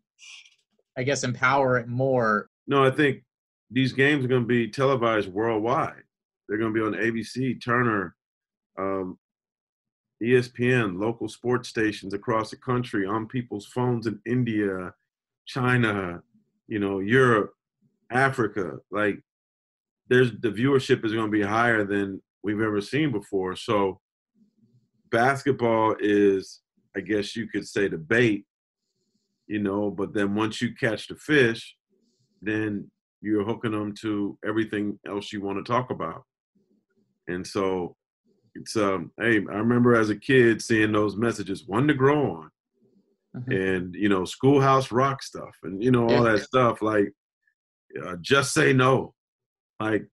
I 0.98 1.04
guess, 1.04 1.26
empower 1.26 1.78
it 1.78 1.89
more? 1.89 2.50
No, 2.65 2.84
I 2.84 2.92
think 2.92 3.24
these 3.72 3.92
games 3.92 4.24
are 4.24 4.30
going 4.30 4.44
to 4.44 4.48
be 4.48 4.70
televised 4.70 5.28
worldwide. 5.28 6.04
They're 6.48 6.58
going 6.58 6.74
to 6.74 6.80
be 6.80 6.86
on 6.86 7.04
ABC, 7.04 7.62
Turner, 7.62 8.15
um, 8.78 9.18
ESPN, 10.21 10.99
local 10.99 11.29
sports 11.29 11.69
stations 11.69 12.13
across 12.13 12.49
the 12.49 12.58
country, 12.58 13.05
on 13.05 13.27
people's 13.27 13.65
phones 13.65 14.08
in 14.08 14.19
India, 14.25 14.93
China, 15.45 16.21
you 16.67 16.79
know, 16.79 16.99
Europe, 16.99 17.53
Africa. 18.12 18.77
Like, 18.91 19.21
there's 20.10 20.32
the 20.39 20.49
viewership 20.49 21.05
is 21.05 21.13
going 21.13 21.32
to 21.32 21.32
be 21.32 21.41
higher 21.41 21.86
than 21.86 22.21
we've 22.43 22.62
ever 22.62 22.82
seen 22.82 23.12
before. 23.12 23.55
So, 23.55 23.99
basketball 25.12 25.95
is, 25.99 26.62
I 26.95 26.99
guess 26.99 27.36
you 27.36 27.47
could 27.47 27.67
say, 27.67 27.88
the 27.88 27.97
bait, 27.97 28.45
you 29.47 29.60
know. 29.60 29.89
But 29.89 30.13
then 30.13 30.36
once 30.36 30.62
you 30.62 30.75
catch 30.75 31.08
the 31.08 31.15
fish, 31.15 31.75
then 32.41 32.89
you're 33.21 33.45
hooking 33.45 33.71
them 33.71 33.93
to 34.01 34.38
everything 34.45 34.99
else 35.08 35.32
you 35.32 35.41
want 35.41 35.63
to 35.63 35.71
talk 35.71 35.91
about. 35.91 36.23
And 37.27 37.45
so 37.45 37.95
it's 38.55 38.75
um 38.75 39.12
hey, 39.19 39.38
I 39.38 39.55
remember 39.55 39.95
as 39.95 40.09
a 40.09 40.15
kid 40.15 40.62
seeing 40.62 40.91
those 40.91 41.15
messages, 41.15 41.65
one 41.65 41.88
to 41.88 41.93
grow 41.93 42.31
on. 42.31 42.51
Mm-hmm. 43.35 43.51
And 43.51 43.95
you 43.95 44.09
know, 44.09 44.25
schoolhouse 44.25 44.91
rock 44.91 45.21
stuff 45.21 45.55
and 45.63 45.83
you 45.83 45.91
know, 45.91 46.03
all 46.03 46.25
yeah. 46.25 46.33
that 46.33 46.43
stuff 46.43 46.81
like 46.81 47.12
uh, 48.03 48.15
just 48.21 48.53
say 48.53 48.73
no. 48.73 49.13
Like 49.79 50.05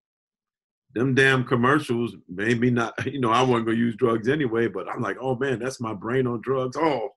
them 0.94 1.14
damn 1.14 1.44
commercials 1.44 2.14
maybe 2.28 2.70
not 2.70 2.94
you 3.12 3.20
know, 3.20 3.30
I 3.30 3.42
wasn't 3.42 3.66
gonna 3.66 3.78
use 3.78 3.96
drugs 3.96 4.28
anyway, 4.28 4.68
but 4.68 4.88
I'm 4.88 5.00
like, 5.00 5.16
oh 5.20 5.36
man, 5.36 5.58
that's 5.58 5.80
my 5.80 5.94
brain 5.94 6.26
on 6.26 6.40
drugs. 6.42 6.76
Oh 6.78 7.10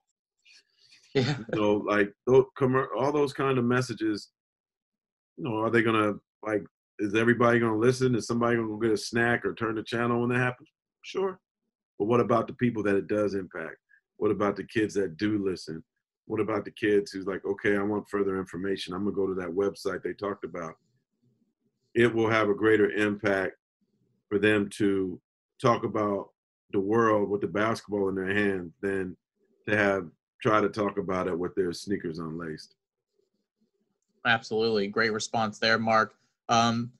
yeah. 1.14 1.36
So 1.54 1.78
like 1.86 2.12
those 2.26 2.44
all 2.96 3.12
those 3.12 3.32
kind 3.32 3.58
of 3.58 3.64
messages, 3.64 4.28
you 5.36 5.44
know, 5.44 5.56
are 5.56 5.70
they 5.70 5.82
gonna 5.82 6.14
like 6.42 6.64
is 6.98 7.14
everybody 7.14 7.58
gonna 7.58 7.76
listen? 7.76 8.14
Is 8.14 8.26
somebody 8.26 8.56
gonna 8.56 8.68
go 8.68 8.76
get 8.76 8.92
a 8.92 8.96
snack 8.96 9.44
or 9.44 9.54
turn 9.54 9.74
the 9.74 9.82
channel 9.82 10.20
when 10.20 10.30
that 10.30 10.38
happens? 10.38 10.68
Sure. 11.02 11.40
But 11.98 12.06
what 12.06 12.20
about 12.20 12.46
the 12.46 12.54
people 12.54 12.82
that 12.84 12.96
it 12.96 13.06
does 13.06 13.34
impact? 13.34 13.76
What 14.16 14.30
about 14.30 14.56
the 14.56 14.64
kids 14.64 14.94
that 14.94 15.16
do 15.16 15.44
listen? 15.44 15.82
What 16.26 16.40
about 16.40 16.64
the 16.64 16.70
kids 16.70 17.10
who's 17.10 17.26
like, 17.26 17.44
okay, 17.44 17.76
I 17.76 17.82
want 17.82 18.08
further 18.08 18.38
information. 18.38 18.94
I'm 18.94 19.04
gonna 19.04 19.16
go 19.16 19.26
to 19.26 19.34
that 19.34 19.48
website 19.48 20.02
they 20.02 20.12
talked 20.12 20.44
about. 20.44 20.74
It 21.94 22.14
will 22.14 22.30
have 22.30 22.48
a 22.48 22.54
greater 22.54 22.90
impact 22.90 23.56
for 24.28 24.38
them 24.38 24.68
to 24.76 25.20
talk 25.60 25.84
about 25.84 26.30
the 26.72 26.80
world 26.80 27.28
with 27.28 27.40
the 27.40 27.48
basketball 27.48 28.08
in 28.08 28.14
their 28.14 28.32
hand 28.32 28.72
than 28.80 29.16
to 29.68 29.76
have 29.76 30.06
try 30.40 30.60
to 30.60 30.68
talk 30.68 30.98
about 30.98 31.28
it 31.28 31.38
with 31.38 31.54
their 31.54 31.72
sneakers 31.72 32.18
unlaced. 32.18 32.74
Absolutely. 34.24 34.86
Great 34.88 35.12
response 35.12 35.58
there, 35.58 35.78
Marc. 35.78 36.14
Um, 36.48 36.92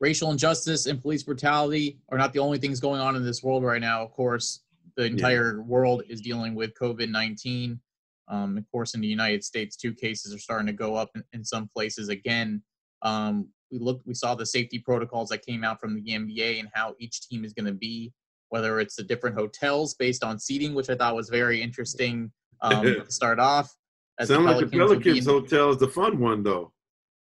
racial 0.00 0.30
injustice 0.30 0.86
and 0.86 1.00
police 1.00 1.22
brutality 1.22 1.98
are 2.10 2.18
not 2.18 2.32
the 2.32 2.38
only 2.38 2.58
things 2.58 2.80
going 2.80 3.00
on 3.00 3.16
in 3.16 3.24
this 3.24 3.42
world 3.42 3.64
right 3.64 3.80
now. 3.80 4.02
Of 4.02 4.12
course, 4.12 4.60
the 4.96 5.04
entire 5.04 5.56
yeah. 5.56 5.62
world 5.62 6.02
is 6.08 6.20
dealing 6.20 6.54
with 6.54 6.74
COVID 6.74 7.10
19. 7.10 7.80
Um, 8.28 8.56
of 8.56 8.64
course, 8.70 8.94
in 8.94 9.00
the 9.00 9.08
United 9.08 9.44
States, 9.44 9.76
two 9.76 9.92
cases 9.92 10.34
are 10.34 10.38
starting 10.38 10.66
to 10.66 10.72
go 10.72 10.94
up 10.94 11.10
in, 11.14 11.22
in 11.32 11.44
some 11.44 11.68
places 11.68 12.08
again. 12.08 12.62
Um, 13.02 13.48
we 13.70 13.78
looked, 13.78 14.06
we 14.06 14.14
saw 14.14 14.34
the 14.34 14.46
safety 14.46 14.78
protocols 14.78 15.28
that 15.28 15.44
came 15.44 15.64
out 15.64 15.80
from 15.80 15.94
the 15.94 16.12
NBA 16.12 16.60
and 16.60 16.68
how 16.72 16.94
each 16.98 17.28
team 17.28 17.44
is 17.44 17.52
going 17.52 17.66
to 17.66 17.72
be, 17.72 18.12
whether 18.48 18.80
it's 18.80 18.96
the 18.96 19.02
different 19.02 19.36
hotels 19.36 19.94
based 19.94 20.24
on 20.24 20.38
seating, 20.38 20.74
which 20.74 20.88
I 20.88 20.94
thought 20.94 21.14
was 21.14 21.28
very 21.28 21.60
interesting 21.60 22.32
um, 22.62 22.82
to 22.84 23.10
start 23.10 23.38
off. 23.38 23.74
Sound 24.22 24.44
like 24.44 24.60
the 24.60 24.66
Pelicans 24.68 25.26
Hotel 25.26 25.70
is 25.70 25.78
the 25.78 25.88
fun 25.88 26.20
one, 26.20 26.42
though. 26.42 26.72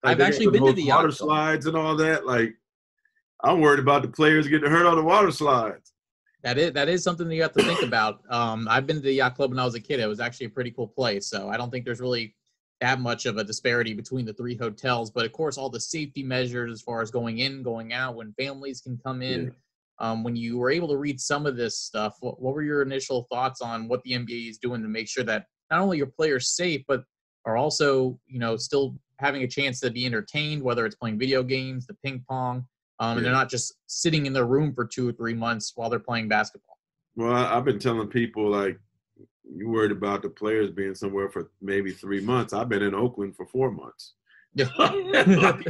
Like 0.02 0.20
I've 0.20 0.20
actually 0.20 0.50
been 0.50 0.64
to 0.64 0.72
the 0.72 0.87
water 0.87 1.11
slides 1.11 1.66
and 1.66 1.76
all 1.76 1.96
that. 1.96 2.26
Like, 2.26 2.54
I'm 3.42 3.61
worried 3.61 3.80
about 3.80 4.02
the 4.02 4.08
players 4.08 4.46
getting 4.46 4.70
hurt 4.70 4.87
on 4.87 4.96
the 4.96 5.02
water 5.02 5.30
slides. 5.30 5.92
That 6.44 6.56
is 6.56 6.72
that 6.72 6.88
is 6.88 7.02
something 7.02 7.26
that 7.28 7.34
you 7.34 7.42
have 7.42 7.52
to 7.54 7.64
think 7.64 7.82
about. 7.82 8.20
Um, 8.30 8.68
I've 8.70 8.87
been 8.87 8.96
to 8.96 9.02
the 9.02 9.12
yacht 9.12 9.34
club 9.34 9.50
when 9.50 9.58
I 9.58 9.64
was 9.64 9.74
a 9.74 9.80
kid. 9.80 9.98
It 9.98 10.06
was 10.06 10.20
actually 10.20 10.46
a 10.46 10.50
pretty 10.50 10.70
cool 10.70 10.87
place. 10.87 11.26
So 11.26 11.48
I 11.48 11.56
don't 11.56 11.70
think 11.70 11.84
there's 11.84 12.00
really 12.00 12.37
that 12.80 13.00
much 13.00 13.26
of 13.26 13.38
a 13.38 13.44
disparity 13.44 13.92
between 13.92 14.24
the 14.24 14.32
three 14.32 14.56
hotels. 14.56 15.11
But 15.11 15.26
of 15.26 15.32
course, 15.32 15.58
all 15.58 15.68
the 15.68 15.80
safety 15.80 16.22
measures 16.22 16.70
as 16.70 16.80
far 16.80 17.02
as 17.02 17.11
going 17.11 17.38
in, 17.38 17.64
going 17.64 17.92
out, 17.92 18.14
when 18.14 18.32
families 18.34 18.80
can 18.80 18.98
come 19.04 19.20
in. 19.22 19.46
Yeah. 19.46 19.50
Um, 20.00 20.22
when 20.22 20.37
you 20.37 20.58
were 20.58 20.70
able 20.70 20.87
to 20.90 20.96
read 20.96 21.20
some 21.20 21.44
of 21.44 21.56
this 21.56 21.76
stuff, 21.76 22.18
what, 22.20 22.40
what 22.40 22.54
were 22.54 22.62
your 22.62 22.82
initial 22.82 23.26
thoughts 23.32 23.61
on 23.61 23.88
what 23.88 24.00
the 24.04 24.12
NBA 24.12 24.48
is 24.48 24.58
doing 24.58 24.80
to 24.80 24.88
make 24.88 25.08
sure 25.08 25.24
that 25.24 25.46
not 25.72 25.80
only 25.80 25.96
your 25.96 26.06
players 26.06 26.50
safe, 26.54 26.82
but 26.87 27.02
are 27.44 27.56
also 27.56 28.20
you 28.28 28.38
know 28.38 28.56
still 28.56 28.96
having 29.18 29.42
a 29.42 29.48
chance 29.48 29.81
to 29.81 29.90
be 29.90 30.07
entertained, 30.07 30.62
whether 30.62 30.87
it's 30.87 30.94
playing 30.94 31.18
video 31.18 31.42
games, 31.42 31.87
the 31.87 31.94
ping 32.04 32.24
pong, 32.28 32.66
um, 33.00 33.16
and 33.16 33.26
they're 33.26 33.33
not 33.33 33.50
just 33.50 33.74
sitting 33.87 34.26
in 34.26 34.33
their 34.33 34.46
room 34.46 34.74
for 34.74 34.85
two 34.85 35.09
or 35.09 35.12
three 35.12 35.35
months 35.35 35.72
while 35.74 35.88
they're 35.88 35.98
playing 35.98 36.28
basketball. 36.28 36.78
Well, 37.16 37.35
I've 37.35 37.64
been 37.64 37.78
telling 37.78 38.09
people 38.09 38.48
like 38.48 38.78
you 39.54 39.68
worried 39.68 39.92
about 39.92 40.22
the 40.22 40.31
players 40.31 40.70
being 40.70 40.94
somewhere 40.94 41.28
for 41.28 41.50
maybe 41.61 41.92
three 41.92 42.20
months. 42.20 42.52
I've 42.52 42.68
been 42.68 42.83
in 42.83 42.94
Oakland 42.94 43.37
for 43.37 43.46
four 43.46 43.70
months. 43.70 44.14
Yeah. 44.54 44.68
like, 44.78 45.66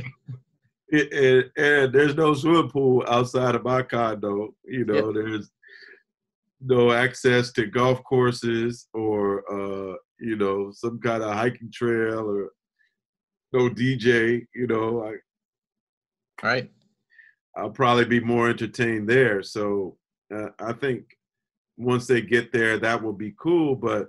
and, 0.91 1.51
and, 1.57 1.93
there's 1.93 2.15
no 2.15 2.35
swimming 2.35 2.71
pool 2.71 3.05
outside 3.09 3.55
of 3.55 3.65
my 3.65 3.83
condo. 3.83 4.55
You 4.65 4.85
know, 4.85 5.13
there's 5.13 5.51
no 6.61 6.93
access 6.93 7.53
to 7.53 7.67
golf 7.67 8.03
courses 8.05 8.89
or 8.93 9.45
uh, 9.53 9.95
you 10.19 10.37
know 10.37 10.73
some 10.73 10.99
kind 10.99 11.23
of 11.23 11.35
hiking 11.35 11.71
trail 11.73 12.29
or 12.29 12.51
no 13.53 13.69
DJ. 13.69 14.47
You 14.55 14.67
know, 14.67 14.91
like 14.91 15.23
right. 16.43 16.71
I'll 17.57 17.71
probably 17.71 18.05
be 18.05 18.21
more 18.21 18.49
entertained 18.49 19.09
there. 19.09 19.43
So 19.43 19.97
uh, 20.35 20.49
I 20.61 20.73
think 20.73 21.05
once 21.77 22.07
they 22.07 22.21
get 22.21 22.53
there, 22.53 22.79
that 22.79 23.03
will 23.03 23.13
be 23.13 23.35
cool. 23.39 23.75
But 23.75 24.09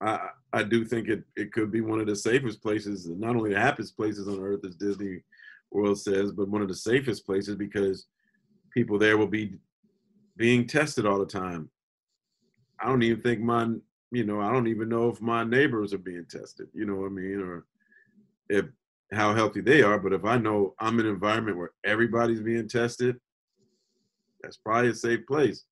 I 0.00 0.28
I 0.52 0.62
do 0.62 0.84
think 0.84 1.08
it 1.08 1.24
it 1.36 1.52
could 1.52 1.70
be 1.70 1.80
one 1.80 2.00
of 2.00 2.06
the 2.06 2.16
safest 2.16 2.62
places, 2.62 3.08
not 3.08 3.36
only 3.36 3.52
the 3.52 3.60
happiest 3.60 3.96
places 3.96 4.28
on 4.28 4.40
earth, 4.40 4.64
as 4.64 4.76
Disney 4.76 5.20
World 5.70 5.98
says, 6.00 6.32
but 6.32 6.48
one 6.48 6.62
of 6.62 6.68
the 6.68 6.74
safest 6.74 7.26
places 7.26 7.56
because 7.56 8.06
people 8.72 8.98
there 8.98 9.18
will 9.18 9.26
be 9.26 9.58
being 10.36 10.66
tested 10.66 11.06
all 11.06 11.18
the 11.18 11.26
time. 11.26 11.70
I 12.80 12.88
don't 12.88 13.02
even 13.02 13.22
think 13.22 13.40
my 13.40 13.68
you 14.12 14.24
know 14.24 14.40
I 14.40 14.52
don't 14.52 14.68
even 14.68 14.88
know 14.88 15.08
if 15.08 15.20
my 15.20 15.44
neighbors 15.44 15.92
are 15.92 15.98
being 15.98 16.26
tested. 16.30 16.68
You 16.72 16.86
know 16.86 16.96
what 16.96 17.06
I 17.06 17.10
mean? 17.10 17.40
Or 17.40 17.66
if 18.48 18.66
how 19.12 19.34
healthy 19.34 19.60
they 19.60 19.82
are. 19.82 19.98
But 19.98 20.12
if 20.12 20.24
I 20.24 20.36
know 20.36 20.74
I'm 20.80 20.98
in 20.98 21.06
an 21.06 21.12
environment 21.12 21.58
where 21.58 21.72
everybody's 21.84 22.40
being 22.42 22.68
tested, 22.68 23.16
that's 24.42 24.56
probably 24.56 24.90
a 24.90 24.94
safe 24.94 25.20
place. 25.26 25.64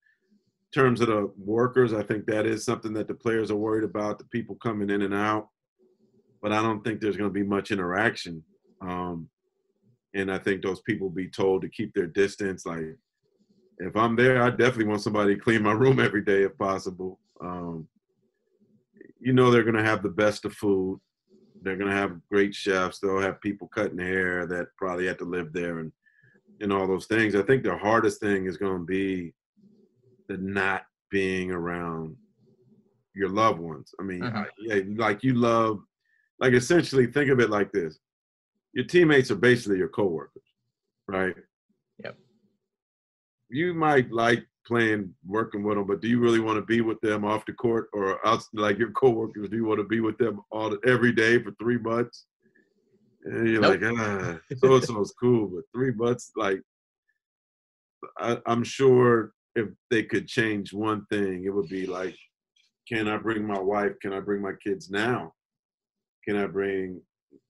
In 0.75 0.83
terms 0.83 1.01
of 1.01 1.09
the 1.09 1.33
workers, 1.37 1.93
I 1.93 2.03
think 2.03 2.27
that 2.27 2.47
is 2.47 2.65
something 2.65 2.93
that 2.95 3.09
the 3.09 3.15
players 3.15 3.51
are 3.51 3.57
worried 3.57 3.85
about, 3.85 4.19
the 4.19 4.25
people 4.27 4.57
coming 4.57 4.91
in 4.91 5.03
and 5.03 5.15
out. 5.15 5.49
But 6.43 6.53
I 6.53 6.63
don't 6.63 6.83
think 6.85 7.01
there's 7.01 7.17
going 7.17 7.31
to 7.31 7.35
be 7.35 7.43
much 7.45 7.71
interaction. 7.71 8.43
Um, 8.81 9.29
and 10.15 10.31
I 10.31 10.39
think 10.39 10.63
those 10.63 10.81
people 10.83 11.11
be 11.11 11.29
told 11.29 11.63
to 11.63 11.69
keep 11.69 11.95
their 11.95 12.07
distance. 12.07 12.67
Like, 12.67 12.97
if 13.79 13.97
I'm 13.97 14.15
there, 14.15 14.43
I 14.43 14.51
definitely 14.51 14.87
want 14.87 15.03
somebody 15.03 15.35
to 15.35 15.41
clean 15.41 15.63
my 15.63 15.73
room 15.73 15.99
every 15.99 16.23
day 16.23 16.43
if 16.43 16.57
possible. 16.59 17.19
Um, 17.41 17.89
you 19.21 19.33
know, 19.33 19.51
they're 19.51 19.65
going 19.65 19.77
to 19.77 19.83
have 19.83 20.03
the 20.03 20.09
best 20.09 20.45
of 20.45 20.53
food 20.53 21.01
they're 21.65 21.77
gonna 21.77 21.93
have 21.93 22.21
great 22.31 22.55
chefs. 22.55 22.99
They'll 22.99 23.21
have 23.21 23.41
people 23.41 23.69
cutting 23.69 23.99
hair 23.99 24.47
that 24.47 24.69
probably 24.77 25.07
have 25.07 25.19
to 25.19 25.25
live 25.25 25.53
there 25.53 25.79
and 25.81 25.91
and 26.61 26.73
all 26.73 26.87
those 26.87 27.07
things. 27.07 27.35
I 27.35 27.43
think 27.43 27.63
the 27.63 27.77
hardest 27.77 28.21
thing 28.21 28.47
is 28.47 28.57
gonna 28.57 28.85
be 28.85 29.35
the 30.29 30.37
not 30.37 30.83
being 31.11 31.51
around 31.51 32.17
your 33.15 33.29
loved 33.29 33.61
ones. 33.61 33.95
I 33.99 34.03
mean, 34.03 34.23
uh-huh. 34.23 34.45
yeah, 34.59 34.81
like 34.97 35.23
you 35.23 35.35
love, 35.35 35.81
like 36.39 36.53
essentially 36.53 37.07
think 37.07 37.31
of 37.31 37.41
it 37.41 37.51
like 37.51 37.73
this: 37.73 37.99
your 38.73 38.85
teammates 38.85 39.31
are 39.31 39.37
basically 39.37 39.79
your 39.79 39.89
coworkers, 39.89 40.43
right? 41.09 41.35
Yep. 42.03 42.17
You 43.51 43.75
might 43.75 44.11
like 44.11 44.47
playing, 44.67 45.15
working 45.27 45.63
with 45.63 45.77
them, 45.77 45.87
but 45.87 46.01
do 46.01 46.09
you 46.09 46.19
really 46.19 46.41
want 46.41 46.57
to 46.57 46.63
be 46.63 46.81
with 46.81 47.01
them 47.01 47.25
off 47.25 47.47
the 47.47 47.53
court 47.53 47.89
or 47.93 48.25
out, 48.27 48.43
like 48.53 48.79
your 48.79 48.91
coworkers? 48.93 49.49
Do 49.49 49.57
you 49.57 49.65
want 49.65 49.81
to 49.81 49.87
be 49.87 50.01
with 50.01 50.19
them 50.19 50.41
all 50.51 50.77
every 50.87 51.13
day 51.13 51.43
for 51.43 51.53
three 51.53 51.79
months? 51.79 52.27
And 53.25 53.49
you're 53.49 53.61
nope. 53.61 53.81
like, 53.81 53.99
ah, 53.99 54.39
so 54.57 54.75
and 54.75 54.85
so's 54.85 55.15
cool, 55.19 55.49
but 55.49 55.65
three 55.75 55.93
months, 55.93 56.33
like, 56.37 56.61
I, 58.19 58.39
I'm 58.47 58.65
sure 58.65 59.33
if 59.55 59.69
they 59.91 60.03
could 60.03 60.27
change 60.27 60.73
one 60.73 61.07
thing, 61.07 61.45
it 61.45 61.55
would 61.55 61.69
be 61.69 61.87
like, 61.87 62.17
can 62.89 63.09
I 63.09 63.17
bring 63.17 63.47
my 63.47 63.59
wife? 63.59 63.93
Can 64.03 64.13
I 64.13 64.21
bring 64.21 64.43
my 64.43 64.53
kids 64.63 64.91
now? 64.91 65.33
Can 66.27 66.37
I 66.37 66.47
bring 66.47 67.01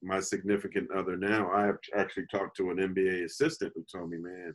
my 0.02 0.20
significant 0.20 0.90
other 0.92 1.16
now? 1.16 1.50
I 1.52 1.66
have 1.66 1.78
actually 1.96 2.26
talked 2.26 2.56
to 2.58 2.70
an 2.70 2.76
NBA 2.76 3.24
assistant 3.24 3.72
who 3.74 3.84
told 3.90 4.10
me, 4.10 4.18
man, 4.18 4.54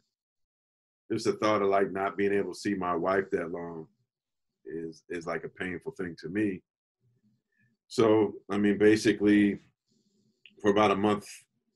just 1.12 1.26
the 1.26 1.34
thought 1.34 1.62
of 1.62 1.70
like 1.70 1.92
not 1.92 2.18
being 2.18 2.34
able 2.34 2.54
to 2.54 2.60
see 2.60 2.76
my 2.76 2.96
wife 2.96 3.30
that 3.32 3.52
long 3.52 3.88
is 4.66 5.04
is 5.10 5.26
like 5.26 5.44
a 5.44 5.50
painful 5.50 5.92
thing 5.94 6.16
to 6.20 6.30
me. 6.30 6.62
So 7.88 8.34
I 8.50 8.58
mean, 8.58 8.78
basically, 8.78 9.60
for 10.62 10.72
about 10.72 10.92
a 10.92 10.96
month 10.96 11.28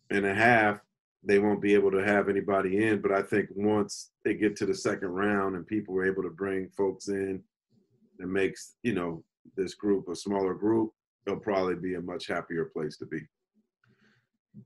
and 0.09 0.25
a 0.25 0.33
half, 0.33 0.79
they 1.23 1.39
won't 1.39 1.61
be 1.61 1.73
able 1.73 1.91
to 1.91 2.03
have 2.03 2.29
anybody 2.29 2.85
in. 2.85 3.01
But 3.01 3.11
I 3.11 3.21
think 3.21 3.49
once 3.55 4.11
they 4.23 4.35
get 4.35 4.55
to 4.57 4.65
the 4.65 4.75
second 4.75 5.09
round 5.09 5.55
and 5.55 5.65
people 5.65 5.95
are 5.95 6.05
able 6.05 6.23
to 6.23 6.29
bring 6.29 6.69
folks 6.69 7.07
in, 7.07 7.41
it 8.19 8.27
makes 8.27 8.75
you 8.83 8.93
know 8.93 9.23
this 9.57 9.73
group 9.73 10.07
a 10.09 10.15
smaller 10.15 10.53
group. 10.53 10.91
They'll 11.25 11.37
probably 11.37 11.75
be 11.75 11.95
a 11.95 12.01
much 12.01 12.27
happier 12.27 12.65
place 12.65 12.97
to 12.97 13.05
be 13.05 13.21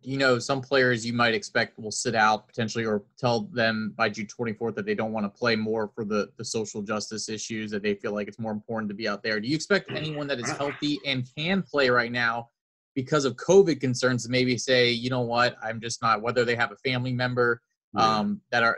you 0.01 0.17
know, 0.17 0.37
some 0.37 0.61
players 0.61 1.05
you 1.05 1.13
might 1.13 1.33
expect 1.33 1.79
will 1.79 1.91
sit 1.91 2.15
out 2.15 2.47
potentially 2.47 2.85
or 2.85 3.03
tell 3.17 3.41
them 3.53 3.93
by 3.95 4.09
June 4.09 4.27
24th 4.27 4.75
that 4.75 4.85
they 4.85 4.95
don't 4.95 5.13
want 5.13 5.25
to 5.25 5.29
play 5.29 5.55
more 5.55 5.87
for 5.87 6.03
the, 6.03 6.29
the 6.37 6.43
social 6.43 6.81
justice 6.81 7.29
issues, 7.29 7.71
that 7.71 7.83
they 7.83 7.93
feel 7.93 8.13
like 8.13 8.27
it's 8.27 8.39
more 8.39 8.51
important 8.51 8.89
to 8.89 8.95
be 8.95 9.07
out 9.07 9.23
there. 9.23 9.39
Do 9.39 9.47
you 9.47 9.55
expect 9.55 9.91
anyone 9.91 10.27
that 10.27 10.39
is 10.39 10.49
healthy 10.51 10.99
and 11.05 11.27
can 11.37 11.61
play 11.61 11.89
right 11.89 12.11
now 12.11 12.49
because 12.95 13.25
of 13.25 13.35
COVID 13.35 13.79
concerns 13.79 14.25
to 14.25 14.29
maybe 14.29 14.57
say, 14.57 14.89
you 14.89 15.09
know 15.09 15.21
what, 15.21 15.55
I'm 15.63 15.79
just 15.79 16.01
not, 16.01 16.21
whether 16.21 16.43
they 16.43 16.55
have 16.55 16.71
a 16.71 16.77
family 16.77 17.13
member 17.13 17.61
um, 17.95 18.41
that 18.51 18.63
are 18.63 18.77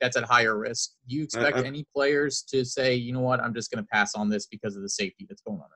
that's 0.00 0.16
at 0.16 0.24
higher 0.24 0.58
risk. 0.58 0.90
Do 1.08 1.16
you 1.16 1.22
expect 1.22 1.56
I, 1.56 1.60
I, 1.62 1.64
any 1.64 1.86
players 1.94 2.42
to 2.48 2.64
say, 2.64 2.94
you 2.94 3.12
know 3.12 3.20
what, 3.20 3.40
I'm 3.40 3.54
just 3.54 3.70
going 3.70 3.82
to 3.82 3.88
pass 3.88 4.14
on 4.14 4.28
this 4.28 4.46
because 4.46 4.76
of 4.76 4.82
the 4.82 4.88
safety 4.88 5.26
that's 5.28 5.42
going 5.42 5.58
on 5.58 5.62
right 5.62 5.68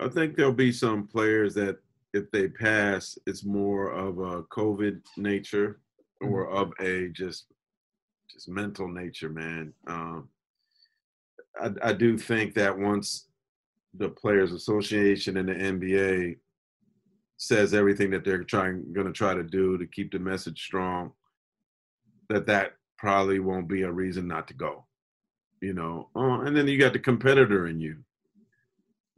now? 0.00 0.06
I 0.06 0.08
think 0.10 0.36
there'll 0.36 0.52
be 0.52 0.72
some 0.72 1.06
players 1.06 1.54
that 1.54 1.78
if 2.16 2.30
they 2.30 2.48
pass, 2.48 3.18
it's 3.26 3.44
more 3.44 3.90
of 3.90 4.18
a 4.18 4.42
COVID 4.44 5.00
nature 5.16 5.80
or 6.20 6.46
mm-hmm. 6.46 6.56
of 6.56 6.72
a 6.80 7.08
just 7.10 7.46
just 8.30 8.48
mental 8.48 8.88
nature, 8.88 9.28
man. 9.28 9.72
Um, 9.86 10.28
I, 11.60 11.70
I 11.82 11.92
do 11.92 12.18
think 12.18 12.54
that 12.54 12.76
once 12.76 13.28
the 13.94 14.08
Players 14.08 14.52
Association 14.52 15.36
and 15.36 15.48
the 15.48 15.54
NBA 15.54 16.36
says 17.38 17.74
everything 17.74 18.10
that 18.10 18.24
they're 18.24 18.44
trying 18.44 18.92
going 18.92 19.06
to 19.06 19.12
try 19.12 19.34
to 19.34 19.44
do 19.44 19.78
to 19.78 19.86
keep 19.86 20.10
the 20.10 20.18
message 20.18 20.60
strong, 20.60 21.12
that 22.28 22.46
that 22.46 22.72
probably 22.98 23.38
won't 23.38 23.68
be 23.68 23.82
a 23.82 23.92
reason 23.92 24.26
not 24.26 24.48
to 24.48 24.54
go. 24.54 24.86
You 25.60 25.74
know, 25.74 26.10
uh, 26.16 26.40
and 26.40 26.56
then 26.56 26.66
you 26.66 26.78
got 26.78 26.92
the 26.92 26.98
competitor 26.98 27.66
in 27.66 27.80
you 27.80 27.96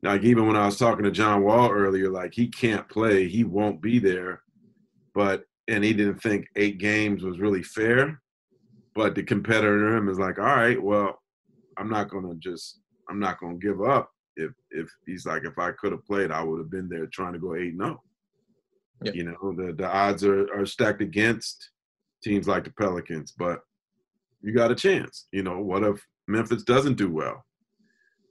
like 0.02 0.22
even 0.22 0.46
when 0.46 0.56
I 0.56 0.66
was 0.66 0.78
talking 0.78 1.04
to 1.04 1.11
John 1.11 1.42
Wall 1.42 1.70
earlier, 1.70 2.11
like 2.11 2.32
he 2.32 2.48
can't 2.48 2.88
play, 2.88 3.28
he 3.28 3.44
won't 3.44 3.82
be 3.82 3.98
there, 3.98 4.42
but 5.14 5.44
and 5.68 5.84
he 5.84 5.92
didn't 5.92 6.22
think 6.22 6.46
eight 6.56 6.78
games 6.78 7.22
was 7.22 7.40
really 7.40 7.62
fair. 7.62 8.20
But 8.94 9.14
the 9.14 9.22
competitor 9.22 9.90
in 9.90 9.98
him 9.98 10.08
is 10.08 10.18
like, 10.18 10.38
all 10.38 10.44
right, 10.44 10.80
well, 10.82 11.18
I'm 11.76 11.90
not 11.90 12.11
gonna 12.11 12.34
just 12.37 12.80
I'm 13.11 13.18
not 13.18 13.40
gonna 13.40 13.58
give 13.58 13.82
up. 13.82 14.11
If 14.37 14.52
if 14.70 14.88
he's 15.06 15.26
like, 15.26 15.44
if 15.44 15.58
I 15.58 15.72
could 15.72 15.92
have 15.92 16.04
played, 16.04 16.30
I 16.30 16.42
would 16.42 16.58
have 16.58 16.70
been 16.70 16.88
there 16.88 17.06
trying 17.06 17.32
to 17.32 17.38
go 17.38 17.56
eight 17.56 17.74
no. 17.74 17.87
Oh. 17.90 18.00
Yep. 19.04 19.14
You 19.14 19.24
know, 19.24 19.54
the 19.56 19.72
the 19.72 19.88
odds 19.88 20.24
are, 20.24 20.52
are 20.54 20.66
stacked 20.66 21.02
against 21.02 21.70
teams 22.22 22.48
like 22.48 22.64
the 22.64 22.72
Pelicans, 22.78 23.32
but 23.37 23.61
you 24.42 24.52
got 24.52 24.72
a 24.72 24.74
chance. 24.74 25.26
You 25.32 25.42
know, 25.42 25.61
what 25.61 25.82
if 25.84 26.04
Memphis 26.26 26.62
doesn't 26.62 26.96
do 26.96 27.11
well? 27.11 27.44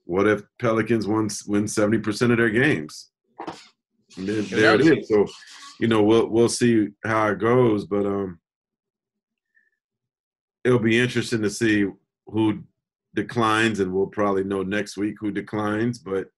What 0.07 0.25
if 0.25 0.41
Pelicans 0.57 1.05
win 1.05 1.27
win 1.47 1.67
seventy 1.67 1.97
percent 1.97 2.31
of 2.31 2.37
their 2.37 2.49
games? 2.49 3.09
There, 4.17 4.41
there 4.41 4.75
it 4.75 4.81
is. 4.81 5.09
So, 5.09 5.27
you 5.81 5.89
know, 5.89 6.01
we'll 6.01 6.27
we'll 6.27 6.47
see 6.47 6.87
how 7.03 7.27
it 7.31 7.39
goes, 7.39 7.85
but 7.85 8.05
um, 8.05 8.39
it'll 10.63 10.79
be 10.79 10.97
interesting 10.97 11.41
to 11.41 11.49
see 11.49 11.87
who 12.27 12.63
declines, 13.15 13.81
and 13.81 13.93
we'll 13.93 14.07
probably 14.07 14.45
know 14.45 14.63
next 14.63 14.95
week 14.95 15.15
who 15.19 15.29
declines. 15.29 15.99
But 15.99 16.29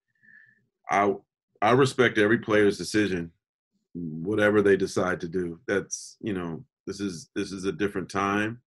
I 0.90 1.14
I 1.62 1.74
respect 1.74 2.18
every 2.18 2.40
player's 2.40 2.80
decision, 2.80 3.32
whatever 3.94 4.64
they 4.64 4.78
decide 4.78 5.22
to 5.22 5.28
do. 5.28 5.60
That's 5.68 6.18
you 6.22 6.34
know, 6.34 6.66
this 6.88 7.00
is 7.00 7.30
this 7.36 7.52
is 7.52 7.66
a 7.66 7.72
different 7.72 8.10
time 8.10 8.62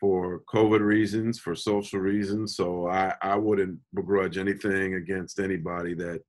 for 0.00 0.40
COVID 0.52 0.80
reasons, 0.80 1.38
for 1.38 1.54
social 1.54 2.00
reasons. 2.00 2.56
So 2.56 2.88
I, 2.88 3.14
I 3.20 3.36
wouldn't 3.36 3.78
begrudge 3.94 4.38
anything 4.38 4.94
against 4.94 5.38
anybody 5.38 5.94
that 5.94 6.22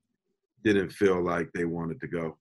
didn't 0.63 0.91
feel 0.91 1.23
like 1.23 1.49
they 1.53 1.65
wanted 1.65 2.01
to 2.01 2.07
go. 2.07 2.37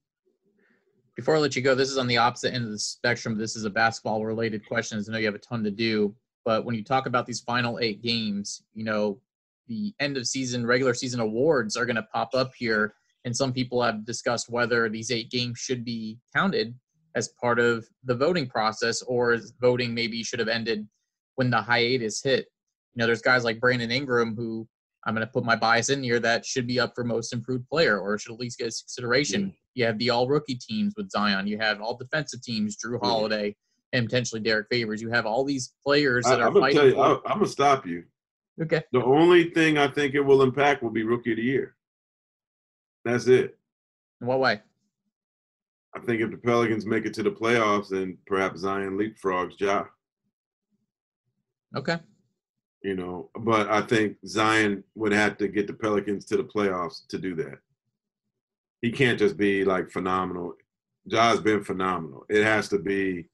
Before 1.17 1.37
I 1.37 1.39
let 1.39 1.55
you 1.55 1.63
go, 1.63 1.75
this 1.75 1.91
is 1.91 1.99
on 1.99 2.09
the 2.09 2.17
opposite 2.17 2.53
end 2.53 2.65
of 2.65 2.71
the 2.71 2.79
spectrum. 2.79 3.39
This 3.39 3.55
is 3.55 3.65
a 3.65 3.71
basketball 3.71 4.25
related 4.25 4.67
question. 4.67 4.99
I 4.99 5.13
know 5.13 5.19
you 5.19 5.27
have 5.27 5.35
a 5.35 5.39
ton 5.39 5.63
to 5.65 5.71
do, 5.71 6.15
but 6.45 6.65
when 6.65 6.75
you 6.75 6.83
talk 6.83 7.07
about 7.07 7.27
these 7.27 7.41
final 7.41 7.79
eight 7.81 8.03
games, 8.03 8.63
you 8.75 8.85
know, 8.85 9.21
the 9.69 9.95
end 10.01 10.17
of 10.17 10.27
season, 10.27 10.67
regular 10.67 10.95
season 10.95 11.21
awards 11.21 11.77
are 11.77 11.87
going 11.87 11.97
to 11.97 12.03
pop 12.15 12.35
up 12.35 12.53
here. 12.57 12.95
And 13.25 13.37
some 13.37 13.53
people 13.53 13.83
have 13.83 14.05
discussed 14.05 14.51
whether 14.51 14.89
these 14.89 15.11
eight 15.11 15.31
games 15.31 15.59
should 15.59 15.85
be 15.85 16.19
counted 16.35 16.75
as 17.15 17.29
part 17.41 17.59
of 17.59 17.87
the 18.05 18.15
voting 18.15 18.49
process 18.49 19.03
or 19.03 19.37
voting 19.61 19.95
maybe 19.95 20.23
should 20.23 20.39
have 20.39 20.49
ended 20.49 20.89
when 21.37 21.51
the 21.51 21.61
hiatus 21.61 22.23
hit. 22.23 22.47
You 22.95 23.01
know, 23.01 23.07
there's 23.07 23.23
guys 23.23 23.45
like 23.45 23.61
Brandon 23.61 23.91
Ingram 23.91 24.35
who 24.35 24.67
I'm 25.05 25.15
going 25.15 25.27
to 25.27 25.33
put 25.33 25.45
my 25.45 25.57
bias 25.57 25.89
in 25.89 26.03
here 26.03 26.21
that 26.21 26.45
should 26.45 26.67
be 26.67 26.79
up 26.79 26.93
for 26.95 27.05
most 27.05 27.33
improved 27.33 27.69
player 27.69 27.99
or 27.99 28.19
should 28.19 28.33
at 28.33 28.41
least 28.41 28.59
get 28.59 28.65
consideration. 28.67 29.47
Mm. 29.47 29.55
You 29.75 29.85
have 29.87 29.99
the 29.99 30.11
all 30.11 30.29
rookie 30.29 30.57
teams 30.57 30.95
with 30.97 31.11
Zion. 31.11 31.47
You 31.47 31.59
have 31.59 31.81
all 31.81 31.97
defensive 31.97 32.43
teams, 32.43 32.77
Jrue 32.77 33.01
Holiday, 33.01 33.57
and 33.93 34.07
potentially 34.07 34.41
Derrick 34.41 34.67
Favors. 34.71 35.01
You 35.01 35.11
have 35.11 35.27
all 35.27 35.45
these 35.45 35.73
players 35.85 36.25
that 36.27 36.41
I, 36.41 36.45
are 36.45 36.49
I'm 36.49 36.53
gonna 36.55 36.67
fighting. 36.67 36.79
Tell 36.79 36.89
you, 36.89 37.01
I, 37.01 37.15
I'm 37.27 37.39
going 37.39 37.45
to 37.45 37.49
stop 37.49 37.87
you. 37.87 38.05
Okay. 38.61 38.83
The 38.93 39.03
only 39.03 39.51
thing 39.51 39.79
I 39.79 39.89
think 39.89 40.15
it 40.15 40.21
will 40.21 40.43
impact 40.43 40.83
will 40.83 40.91
be 40.91 41.05
rookie 41.05 41.31
of 41.31 41.37
the 41.37 41.43
year. 41.43 41.77
That's 43.05 43.27
it. 43.27 43.57
In 44.21 44.27
what 44.27 44.41
way? 44.41 44.61
I 45.95 46.01
think 46.01 46.21
if 46.21 46.31
the 46.31 46.37
Pelicans 46.37 46.85
make 46.85 47.07
it 47.07 47.15
to 47.15 47.23
the 47.23 47.31
playoffs, 47.31 47.89
then 47.89 48.19
perhaps 48.27 48.61
Zion 48.61 48.99
leapfrogs 48.99 49.59
Ja. 49.59 49.85
Okay. 51.77 51.99
You 52.83 52.95
know, 52.97 53.31
but 53.39 53.71
I 53.71 53.83
think 53.83 54.17
Zion 54.27 54.83
would 54.95 55.13
have 55.13 55.37
to 55.39 55.49
get 55.49 55.67
the 55.67 55.75
Pelicans 55.75 56.25
to 56.27 56.37
the 56.37 56.45
playoffs 56.45 57.07
to 57.09 57.19
do 57.19 57.35
that. 57.37 57.59
He 58.81 58.91
can't 58.91 59.19
just 59.19 59.37
be 59.37 59.65
like 59.65 59.91
phenomenal. 59.91 60.55
Ja's 61.07 61.41
been 61.41 61.63
phenomenal. 61.63 62.25
It 62.31 62.43
has 62.43 62.69
to 62.71 62.79
be 62.79 63.27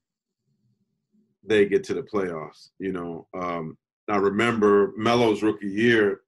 they 1.45 1.65
get 1.65 1.83
to 1.85 1.93
the 1.93 2.03
playoffs. 2.03 2.69
You 2.77 2.91
know, 2.91 3.27
um, 3.33 3.77
I 4.09 4.17
remember 4.17 4.93
Melo's 4.97 5.43
rookie 5.43 5.69
year. 5.69 6.21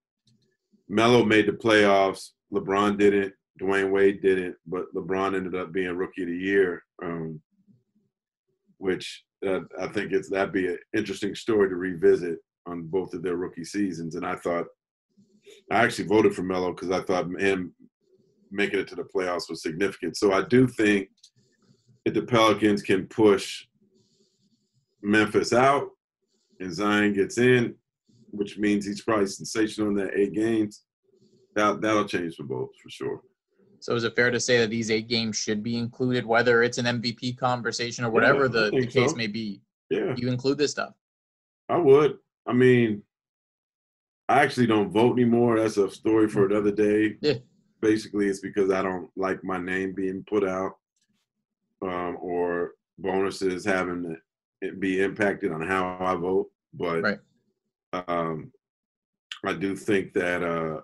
Melo 0.87 1.25
made 1.25 1.47
the 1.47 1.51
playoffs. 1.51 2.29
LeBron 2.53 2.97
didn't. 2.97 3.33
Dwyane 3.61 3.91
Wade 3.91 4.21
didn't, 4.21 4.55
but 4.65 4.85
LeBron 4.95 5.35
ended 5.35 5.53
up 5.53 5.73
being 5.73 5.97
rookie 5.97 6.21
of 6.21 6.29
the 6.29 6.37
year, 6.37 6.83
um, 7.03 7.41
which 8.77 9.25
I 9.45 9.87
think 9.93 10.11
it's 10.11 10.29
that'd 10.29 10.53
be 10.53 10.67
an 10.67 10.77
interesting 10.95 11.33
story 11.35 11.69
to 11.69 11.75
revisit 11.75 12.39
on 12.65 12.87
both 12.87 13.13
of 13.13 13.23
their 13.23 13.37
rookie 13.37 13.63
seasons. 13.63 14.15
And 14.15 14.25
I 14.25 14.35
thought 14.35 14.65
I 15.71 15.83
actually 15.83 16.07
voted 16.07 16.35
for 16.35 16.43
Melo 16.43 16.73
because 16.73 16.91
I 16.91 17.01
thought 17.01 17.29
him 17.39 17.73
making 18.51 18.79
it 18.79 18.87
to 18.89 18.95
the 18.95 19.03
playoffs 19.03 19.49
was 19.49 19.61
significant. 19.61 20.17
So 20.17 20.33
I 20.33 20.43
do 20.43 20.67
think 20.67 21.09
if 22.05 22.13
the 22.13 22.23
Pelicans 22.23 22.81
can 22.81 23.07
push 23.07 23.65
Memphis 25.01 25.53
out 25.53 25.89
and 26.59 26.73
Zion 26.73 27.13
gets 27.13 27.37
in, 27.37 27.75
which 28.31 28.57
means 28.57 28.85
he's 28.85 29.01
probably 29.01 29.27
sensational 29.27 29.89
in 29.89 29.95
that 29.95 30.15
eight 30.15 30.33
games, 30.33 30.83
that 31.55 31.81
that'll 31.81 32.05
change 32.05 32.35
for 32.35 32.43
both 32.43 32.69
for 32.81 32.89
sure. 32.89 33.21
So 33.81 33.95
is 33.95 34.03
it 34.03 34.15
fair 34.15 34.31
to 34.31 34.39
say 34.39 34.57
that 34.59 34.69
these 34.69 34.91
eight 34.91 35.07
games 35.07 35.37
should 35.37 35.63
be 35.63 35.77
included, 35.77 36.25
whether 36.25 36.63
it's 36.63 36.77
an 36.77 36.85
MVP 36.85 37.37
conversation 37.37 38.03
or 38.05 38.09
whatever 38.09 38.43
yeah, 38.43 38.51
the, 38.51 38.71
the 38.71 38.87
case 38.87 39.11
so. 39.11 39.15
may 39.15 39.27
be? 39.27 39.61
Yeah. 39.89 40.13
You 40.15 40.29
include 40.29 40.57
this 40.57 40.71
stuff. 40.71 40.93
I 41.69 41.77
would. 41.77 42.17
I 42.47 42.53
mean, 42.53 43.03
I 44.27 44.41
actually 44.41 44.67
don't 44.67 44.91
vote 44.91 45.13
anymore. 45.13 45.59
That's 45.59 45.77
a 45.77 45.89
story 45.89 46.27
for 46.27 46.45
another 46.45 46.71
day. 46.71 47.15
Yeah. 47.21 47.35
Basically, 47.81 48.27
it's 48.27 48.39
because 48.39 48.71
I 48.71 48.81
don't 48.81 49.09
like 49.15 49.43
my 49.43 49.57
name 49.57 49.93
being 49.93 50.23
put 50.27 50.43
out 50.43 50.73
um, 51.81 52.17
or 52.19 52.73
bonuses 52.97 53.63
having 53.65 54.17
it 54.61 54.79
be 54.79 55.01
impacted 55.01 55.51
on 55.51 55.65
how 55.65 55.97
I 55.99 56.15
vote. 56.15 56.49
But 56.73 57.01
right. 57.01 57.19
um, 58.07 58.51
I 59.45 59.53
do 59.53 59.75
think 59.75 60.13
that 60.13 60.43
uh, 60.43 60.81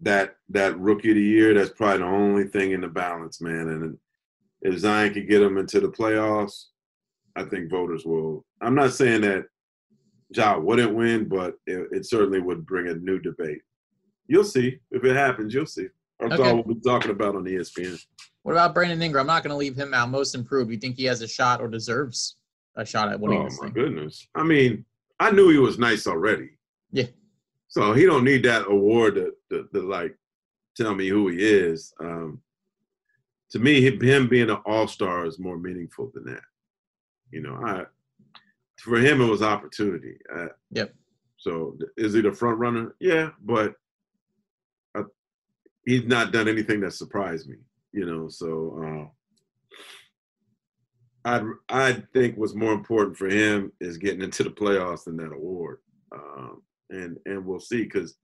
that 0.00 0.36
that 0.50 0.78
rookie 0.78 1.10
of 1.10 1.16
the 1.16 1.22
year, 1.22 1.54
that's 1.54 1.70
probably 1.70 1.98
the 1.98 2.04
only 2.04 2.44
thing 2.44 2.72
in 2.72 2.80
the 2.80 2.88
balance, 2.88 3.40
man. 3.40 3.68
And 3.68 3.98
if 4.62 4.78
Zion 4.78 5.14
could 5.14 5.28
get 5.28 5.42
him 5.42 5.58
into 5.58 5.80
the 5.80 5.88
playoffs, 5.88 6.66
I 7.34 7.44
think 7.44 7.70
voters 7.70 8.04
will. 8.04 8.44
I'm 8.60 8.74
not 8.74 8.92
saying 8.92 9.22
that 9.22 9.46
Ja 10.30 10.58
wouldn't 10.58 10.94
win, 10.94 11.28
but 11.28 11.54
it, 11.66 11.88
it 11.92 12.06
certainly 12.06 12.40
would 12.40 12.66
bring 12.66 12.88
a 12.88 12.94
new 12.94 13.18
debate. 13.18 13.60
You'll 14.26 14.44
see 14.44 14.78
if 14.90 15.04
it 15.04 15.14
happens. 15.14 15.54
You'll 15.54 15.66
see. 15.66 15.86
That's 16.18 16.34
okay. 16.34 16.48
all 16.48 16.56
we'll 16.56 16.74
be 16.74 16.80
talking 16.80 17.10
about 17.10 17.36
on 17.36 17.44
ESPN. 17.44 18.00
What 18.42 18.52
about 18.52 18.74
Brandon 18.74 19.00
Ingram? 19.02 19.22
I'm 19.22 19.26
not 19.26 19.42
going 19.42 19.50
to 19.50 19.56
leave 19.56 19.76
him 19.76 19.92
out. 19.92 20.08
Most 20.08 20.34
improved. 20.34 20.70
You 20.70 20.78
think 20.78 20.96
he 20.96 21.04
has 21.04 21.20
a 21.20 21.28
shot 21.28 21.60
or 21.60 21.68
deserves 21.68 22.36
a 22.76 22.84
shot 22.84 23.10
at 23.10 23.20
winning 23.20 23.40
oh, 23.40 23.42
my 23.44 23.66
thing? 23.66 23.72
goodness. 23.72 24.26
I 24.34 24.42
mean, 24.42 24.84
I 25.20 25.30
knew 25.30 25.50
he 25.50 25.58
was 25.58 25.78
nice 25.78 26.06
already. 26.06 26.50
Yeah. 26.90 27.06
So 27.68 27.92
he 27.92 28.06
don't 28.06 28.24
need 28.24 28.44
that 28.44 28.66
award 28.68 29.16
to, 29.16 29.32
to, 29.50 29.68
to 29.72 29.82
like 29.82 30.16
tell 30.76 30.94
me 30.94 31.08
who 31.08 31.28
he 31.28 31.38
is. 31.38 31.92
Um, 32.00 32.40
to 33.50 33.58
me, 33.58 33.80
him 33.80 34.28
being 34.28 34.50
an 34.50 34.58
all 34.66 34.88
star 34.88 35.24
is 35.24 35.38
more 35.38 35.58
meaningful 35.58 36.10
than 36.12 36.24
that. 36.24 36.42
You 37.30 37.42
know, 37.42 37.54
I 37.64 37.84
for 38.80 38.98
him 38.98 39.20
it 39.20 39.26
was 39.26 39.42
opportunity. 39.42 40.18
Uh, 40.34 40.48
yep. 40.70 40.94
So 41.38 41.76
is 41.96 42.14
he 42.14 42.20
the 42.20 42.32
front 42.32 42.58
runner? 42.58 42.94
Yeah, 43.00 43.30
but 43.42 43.74
I, 44.96 45.02
he's 45.84 46.04
not 46.04 46.32
done 46.32 46.48
anything 46.48 46.80
that 46.80 46.92
surprised 46.92 47.48
me. 47.48 47.56
You 47.92 48.06
know, 48.06 48.28
so 48.28 49.10
uh, 51.26 51.30
I 51.38 51.42
I 51.68 51.92
think 52.12 52.36
what's 52.36 52.54
more 52.54 52.72
important 52.72 53.16
for 53.16 53.28
him 53.28 53.72
is 53.80 53.98
getting 53.98 54.22
into 54.22 54.42
the 54.42 54.50
playoffs 54.50 55.04
than 55.04 55.16
that 55.18 55.32
award. 55.32 55.78
Um, 56.12 56.62
and 56.90 57.18
and 57.26 57.44
we'll 57.44 57.60
see 57.60 57.84
because 57.84 58.16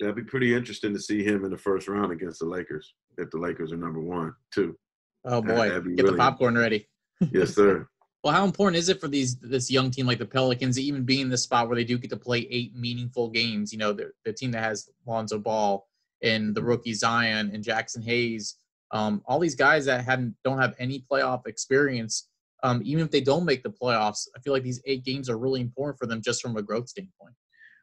that'd 0.00 0.16
be 0.16 0.22
pretty 0.22 0.54
interesting 0.54 0.92
to 0.92 1.00
see 1.00 1.22
him 1.22 1.44
in 1.44 1.50
the 1.50 1.58
first 1.58 1.88
round 1.88 2.12
against 2.12 2.40
the 2.40 2.46
Lakers 2.46 2.94
if 3.18 3.30
the 3.30 3.38
Lakers 3.38 3.72
are 3.72 3.76
number 3.76 4.00
one 4.00 4.34
too. 4.52 4.76
Oh 5.24 5.40
boy, 5.40 5.70
get 5.70 5.84
really, 5.84 6.02
the 6.02 6.16
popcorn 6.16 6.56
ready. 6.56 6.88
yes, 7.32 7.54
sir. 7.54 7.86
well, 8.22 8.34
how 8.34 8.44
important 8.44 8.76
is 8.76 8.88
it 8.88 9.00
for 9.00 9.08
these 9.08 9.36
this 9.36 9.70
young 9.70 9.90
team 9.90 10.06
like 10.06 10.18
the 10.18 10.26
Pelicans 10.26 10.76
to 10.76 10.82
even 10.82 11.04
be 11.04 11.20
in 11.20 11.28
the 11.28 11.38
spot 11.38 11.68
where 11.68 11.76
they 11.76 11.84
do 11.84 11.98
get 11.98 12.10
to 12.10 12.16
play 12.16 12.46
eight 12.50 12.74
meaningful 12.74 13.30
games? 13.30 13.72
You 13.72 13.78
know, 13.78 13.92
the, 13.92 14.10
the 14.24 14.32
team 14.32 14.50
that 14.52 14.62
has 14.62 14.88
Lonzo 15.06 15.38
Ball 15.38 15.86
and 16.22 16.54
the 16.54 16.62
rookie 16.62 16.94
Zion 16.94 17.50
and 17.54 17.64
Jaxson 17.64 18.04
Hayes, 18.04 18.56
um, 18.90 19.22
all 19.26 19.38
these 19.38 19.54
guys 19.54 19.86
that 19.86 20.04
hadn't 20.04 20.34
don't 20.44 20.58
have 20.58 20.74
any 20.78 21.04
playoff 21.10 21.46
experience. 21.46 22.28
Um, 22.62 22.80
even 22.82 23.04
if 23.04 23.10
they 23.10 23.20
don't 23.20 23.44
make 23.44 23.62
the 23.62 23.70
playoffs, 23.70 24.26
I 24.34 24.40
feel 24.40 24.54
like 24.54 24.62
these 24.62 24.80
eight 24.86 25.04
games 25.04 25.28
are 25.28 25.36
really 25.36 25.60
important 25.60 25.98
for 25.98 26.06
them 26.06 26.22
just 26.22 26.40
from 26.40 26.56
a 26.56 26.62
growth 26.62 26.88
standpoint. 26.88 27.34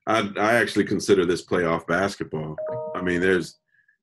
I, 0.08 0.30
I 0.38 0.54
actually 0.56 0.86
consider 0.86 1.26
this 1.26 1.46
playoff 1.46 1.86
basketball. 1.88 2.56
I 2.96 3.02
mean, 3.02 3.22
there's 3.22 3.58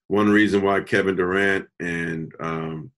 one 0.07 0.29
reason 0.29 0.63
why 0.63 0.81
Kevin 0.81 1.17
Durant 1.17 1.69
and 1.81 2.33
um, 2.41 2.91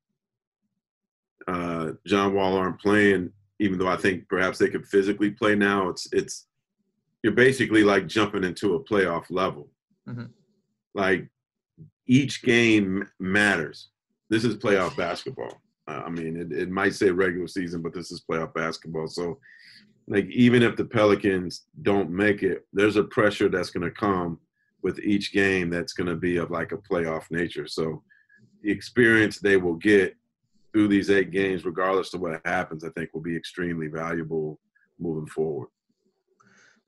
uh, 1.48 1.92
John 2.06 2.34
Wall 2.34 2.56
aren't 2.56 2.80
playing, 2.80 3.32
even 3.58 3.78
though 3.78 3.88
I 3.88 3.96
think 3.96 4.28
perhaps 4.28 4.58
they 4.58 4.68
could 4.68 4.86
physically 4.86 5.30
play 5.30 5.54
now. 5.54 5.88
It's 5.88 6.08
it's 6.12 6.46
you're 7.22 7.32
basically 7.32 7.84
like 7.84 8.06
jumping 8.06 8.44
into 8.44 8.74
a 8.74 8.84
playoff 8.84 9.24
level. 9.30 9.68
Mm-hmm. 10.08 10.26
Like 10.94 11.28
each 12.06 12.42
game 12.42 13.08
matters. 13.18 13.88
This 14.28 14.44
is 14.44 14.56
playoff 14.56 14.96
basketball. 14.96 15.60
Uh, 15.88 16.02
I 16.06 16.10
mean, 16.10 16.36
it, 16.36 16.52
it 16.52 16.70
might 16.70 16.94
say 16.94 17.10
regular 17.10 17.48
season, 17.48 17.82
but 17.82 17.92
this 17.92 18.12
is 18.12 18.22
playoff 18.28 18.54
basketball. 18.54 19.08
So 19.08 19.38
like 20.10 20.26
even 20.26 20.62
if 20.62 20.76
the 20.76 20.84
Pelicans 20.84 21.66
don't 21.82 22.10
make 22.10 22.42
it, 22.42 22.66
there's 22.72 22.96
a 22.96 23.04
pressure 23.04 23.48
that's 23.48 23.70
going 23.70 23.84
to 23.84 23.92
come 23.92 24.40
with 24.82 24.98
each 24.98 25.32
game 25.32 25.70
that's 25.70 25.92
going 25.92 26.08
to 26.08 26.16
be 26.16 26.36
of 26.36 26.50
like 26.50 26.72
a 26.72 26.76
playoff 26.76 27.30
nature. 27.30 27.68
So 27.68 28.02
the 28.62 28.72
experience 28.72 29.38
they 29.38 29.56
will 29.56 29.76
get 29.76 30.16
through 30.72 30.88
these 30.88 31.10
eight 31.10 31.30
games, 31.30 31.64
regardless 31.64 32.12
of 32.12 32.20
what 32.20 32.40
happens, 32.44 32.82
I 32.82 32.88
think 32.90 33.10
will 33.14 33.20
be 33.20 33.36
extremely 33.36 33.86
valuable 33.86 34.58
moving 34.98 35.28
forward. 35.28 35.68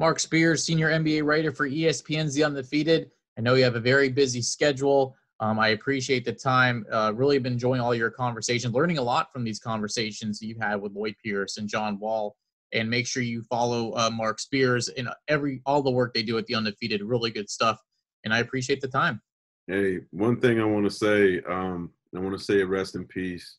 Marc 0.00 0.18
Spears, 0.18 0.64
senior 0.64 0.90
NBA 0.90 1.24
writer 1.24 1.52
for 1.52 1.68
ESPN's 1.68 2.34
The 2.34 2.42
Undefeated. 2.42 3.12
I 3.38 3.40
know 3.40 3.54
you 3.54 3.62
have 3.62 3.76
a 3.76 3.80
very 3.80 4.08
busy 4.08 4.42
schedule. 4.42 5.14
Um, 5.38 5.60
I 5.60 5.68
appreciate 5.68 6.24
the 6.24 6.32
time. 6.32 6.84
Uh, 6.90 7.12
really 7.14 7.38
been 7.38 7.52
enjoying 7.52 7.80
all 7.80 7.94
your 7.94 8.10
conversations, 8.10 8.74
learning 8.74 8.98
a 8.98 9.02
lot 9.02 9.32
from 9.32 9.44
these 9.44 9.60
conversations 9.60 10.42
you've 10.42 10.60
had 10.60 10.80
with 10.80 10.92
Lloyd 10.92 11.14
Pierce 11.22 11.58
and 11.58 11.68
John 11.68 12.00
Wall 12.00 12.36
and 12.72 12.88
make 12.88 13.06
sure 13.06 13.22
you 13.22 13.42
follow 13.42 13.92
uh, 13.92 14.10
Marc 14.10 14.40
Spears 14.40 14.88
and 14.88 15.08
every 15.28 15.60
all 15.66 15.82
the 15.82 15.90
work 15.90 16.14
they 16.14 16.22
do 16.22 16.38
at 16.38 16.46
the 16.46 16.54
Undefeated. 16.54 17.02
Really 17.02 17.30
good 17.30 17.50
stuff, 17.50 17.78
and 18.24 18.32
I 18.32 18.38
appreciate 18.38 18.80
the 18.80 18.88
time. 18.88 19.20
Hey, 19.66 20.00
one 20.10 20.40
thing 20.40 20.60
I 20.60 20.64
want 20.64 20.84
to 20.84 20.90
say, 20.90 21.40
um, 21.48 21.90
I 22.14 22.18
want 22.18 22.36
to 22.36 22.44
say 22.44 22.60
a 22.60 22.66
rest 22.66 22.96
in 22.96 23.04
peace 23.04 23.58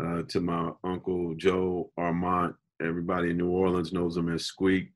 uh, 0.00 0.22
to 0.28 0.40
my 0.40 0.70
uncle 0.84 1.34
Joe 1.34 1.90
Armont. 1.98 2.54
Everybody 2.82 3.30
in 3.30 3.38
New 3.38 3.50
Orleans 3.50 3.92
knows 3.92 4.16
him 4.16 4.32
as 4.32 4.44
Squeak. 4.44 4.92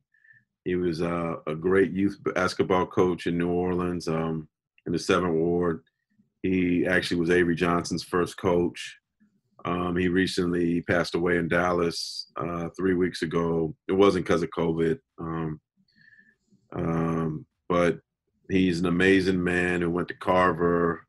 He 0.64 0.76
was 0.76 1.00
uh, 1.00 1.36
a 1.46 1.54
great 1.54 1.92
youth 1.92 2.18
basketball 2.34 2.86
coach 2.86 3.26
in 3.26 3.38
New 3.38 3.50
Orleans 3.50 4.08
um, 4.08 4.48
in 4.86 4.92
the 4.92 4.98
Seventh 4.98 5.34
Ward. 5.34 5.82
He 6.42 6.86
actually 6.86 7.20
was 7.20 7.30
Avery 7.30 7.54
Johnson's 7.54 8.02
first 8.02 8.36
coach. 8.36 8.99
Um, 9.64 9.96
he 9.96 10.08
recently 10.08 10.82
passed 10.82 11.14
away 11.14 11.36
in 11.36 11.48
Dallas 11.48 12.30
uh, 12.36 12.68
three 12.76 12.94
weeks 12.94 13.22
ago. 13.22 13.74
It 13.88 13.92
wasn't 13.92 14.26
because 14.26 14.42
of 14.42 14.50
COVID, 14.50 14.98
um, 15.18 15.60
um, 16.74 17.46
but 17.68 17.98
he's 18.48 18.80
an 18.80 18.86
amazing 18.86 19.42
man 19.42 19.80
who 19.80 19.90
went 19.90 20.08
to 20.08 20.14
Carver 20.14 21.06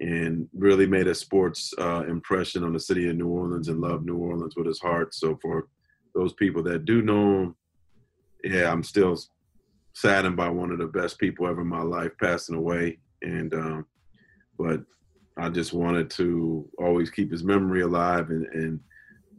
and 0.00 0.48
really 0.52 0.86
made 0.86 1.06
a 1.06 1.14
sports 1.14 1.72
uh, 1.78 2.04
impression 2.06 2.62
on 2.64 2.72
the 2.72 2.80
city 2.80 3.08
of 3.08 3.16
New 3.16 3.28
Orleans 3.28 3.68
and 3.68 3.80
loved 3.80 4.04
New 4.04 4.16
Orleans 4.16 4.54
with 4.56 4.66
his 4.66 4.80
heart. 4.80 5.14
So 5.14 5.38
for 5.40 5.68
those 6.14 6.34
people 6.34 6.62
that 6.64 6.84
do 6.84 7.02
know 7.02 7.40
him, 7.42 7.56
yeah, 8.44 8.70
I'm 8.70 8.82
still 8.82 9.18
saddened 9.94 10.36
by 10.36 10.50
one 10.50 10.70
of 10.70 10.78
the 10.78 10.86
best 10.86 11.18
people 11.18 11.46
ever 11.46 11.62
in 11.62 11.66
my 11.66 11.82
life 11.82 12.12
passing 12.20 12.56
away. 12.56 12.98
And 13.22 13.54
um, 13.54 13.86
but 14.58 14.82
I 15.36 15.50
just 15.50 15.72
wanted 15.72 16.10
to 16.12 16.68
always 16.78 17.10
keep 17.10 17.30
his 17.30 17.44
memory 17.44 17.82
alive 17.82 18.30
and, 18.30 18.46
and 18.46 18.80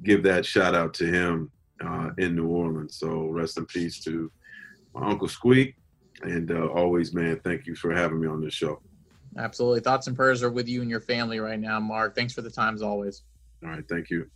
give 0.03 0.21
that 0.23 0.45
shout 0.45 0.75
out 0.75 0.93
to 0.95 1.07
him 1.07 1.51
uh, 1.83 2.11
in 2.17 2.35
New 2.35 2.47
Orleans. 2.47 2.97
So 2.97 3.25
rest 3.27 3.57
in 3.57 3.65
peace 3.65 3.99
to 4.03 4.31
my 4.93 5.09
Uncle 5.09 5.27
Squeak. 5.27 5.75
And 6.21 6.51
uh, 6.51 6.67
always, 6.67 7.13
man, 7.13 7.39
thank 7.43 7.65
you 7.65 7.75
for 7.75 7.93
having 7.93 8.19
me 8.19 8.27
on 8.27 8.41
this 8.41 8.53
show. 8.53 8.81
Absolutely. 9.37 9.81
Thoughts 9.81 10.07
and 10.07 10.15
prayers 10.15 10.41
are 10.43 10.49
with 10.49 10.67
you 10.67 10.81
and 10.81 10.89
your 10.89 11.01
family 11.01 11.39
right 11.39 11.59
now, 11.59 11.79
Marc. 11.79 12.15
Thanks 12.15 12.33
for 12.33 12.41
the 12.41 12.49
time 12.49 12.73
as 12.75 12.81
always. 12.81 13.23
All 13.63 13.69
right. 13.69 13.83
Thank 13.87 14.09
you. 14.09 14.27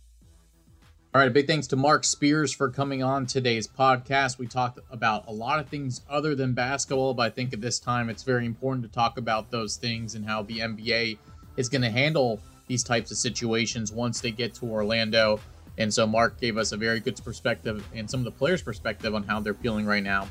All 1.14 1.20
right. 1.20 1.32
Big 1.32 1.46
thanks 1.46 1.66
to 1.68 1.76
Marc 1.76 2.04
Spears 2.04 2.52
for 2.52 2.70
coming 2.70 3.02
on 3.02 3.26
today's 3.26 3.68
podcast. 3.68 4.38
We 4.38 4.46
talked 4.46 4.78
about 4.90 5.28
a 5.28 5.32
lot 5.32 5.58
of 5.58 5.68
things 5.68 6.02
other 6.08 6.34
than 6.34 6.54
basketball, 6.54 7.14
but 7.14 7.22
I 7.24 7.30
think 7.30 7.52
at 7.52 7.60
this 7.60 7.78
time 7.78 8.08
it's 8.08 8.22
very 8.22 8.46
important 8.46 8.84
to 8.84 8.90
talk 8.90 9.18
about 9.18 9.50
those 9.50 9.76
things 9.76 10.16
and 10.16 10.26
how 10.26 10.42
the 10.42 10.58
NBA– 10.58 11.18
is 11.56 11.68
going 11.68 11.82
to 11.82 11.90
handle 11.90 12.40
these 12.66 12.82
types 12.82 13.10
of 13.10 13.16
situations 13.16 13.92
once 13.92 14.20
they 14.20 14.30
get 14.30 14.54
to 14.54 14.66
Orlando. 14.66 15.40
And 15.78 15.92
so 15.92 16.06
Marc 16.06 16.40
gave 16.40 16.56
us 16.56 16.72
a 16.72 16.76
very 16.76 17.00
good 17.00 17.22
perspective 17.24 17.86
and 17.94 18.10
some 18.10 18.20
of 18.20 18.24
the 18.24 18.30
players' 18.30 18.62
perspective 18.62 19.14
on 19.14 19.22
how 19.22 19.40
they're 19.40 19.54
feeling 19.54 19.86
right 19.86 20.02
now, 20.02 20.28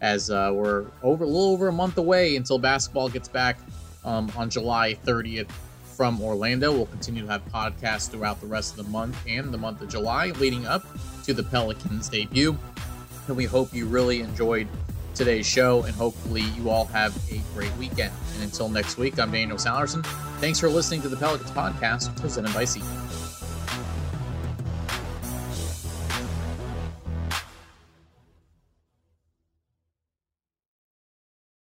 as 0.00 0.30
uh, 0.30 0.50
we're 0.52 0.86
over 1.02 1.24
a 1.24 1.26
little 1.26 1.52
over 1.52 1.68
a 1.68 1.72
month 1.72 1.98
away 1.98 2.36
until 2.36 2.58
basketball 2.58 3.08
gets 3.08 3.28
back 3.28 3.58
um, 4.04 4.30
on 4.36 4.50
July 4.50 4.96
30th 5.04 5.50
from 5.96 6.20
Orlando. 6.20 6.72
We'll 6.72 6.86
continue 6.86 7.22
to 7.22 7.28
have 7.28 7.44
podcasts 7.46 8.10
throughout 8.10 8.40
the 8.40 8.46
rest 8.46 8.78
of 8.78 8.84
the 8.84 8.90
month 8.90 9.16
and 9.26 9.52
the 9.52 9.58
month 9.58 9.80
of 9.80 9.88
July 9.88 10.28
leading 10.38 10.66
up 10.66 10.84
to 11.24 11.34
the 11.34 11.42
Pelicans 11.42 12.08
debut. 12.08 12.56
And 13.28 13.36
we 13.36 13.44
hope 13.44 13.72
you 13.72 13.86
really 13.86 14.20
enjoyed 14.20 14.68
today's 15.14 15.46
show, 15.46 15.82
and 15.84 15.94
hopefully 15.94 16.42
you 16.42 16.70
all 16.70 16.86
have 16.86 17.16
a 17.32 17.40
great 17.54 17.74
weekend. 17.76 18.12
And 18.34 18.42
until 18.42 18.68
next 18.68 18.98
week, 18.98 19.18
I'm 19.18 19.30
Daniel 19.30 19.58
Sallerson. 19.58 20.04
Thanks 20.40 20.58
for 20.58 20.68
listening 20.68 21.02
to 21.02 21.08
the 21.08 21.16
Pelicans 21.16 21.50
podcast 21.50 22.20
presented 22.20 22.52
by 22.52 22.64
SeatGeek. 22.64 23.23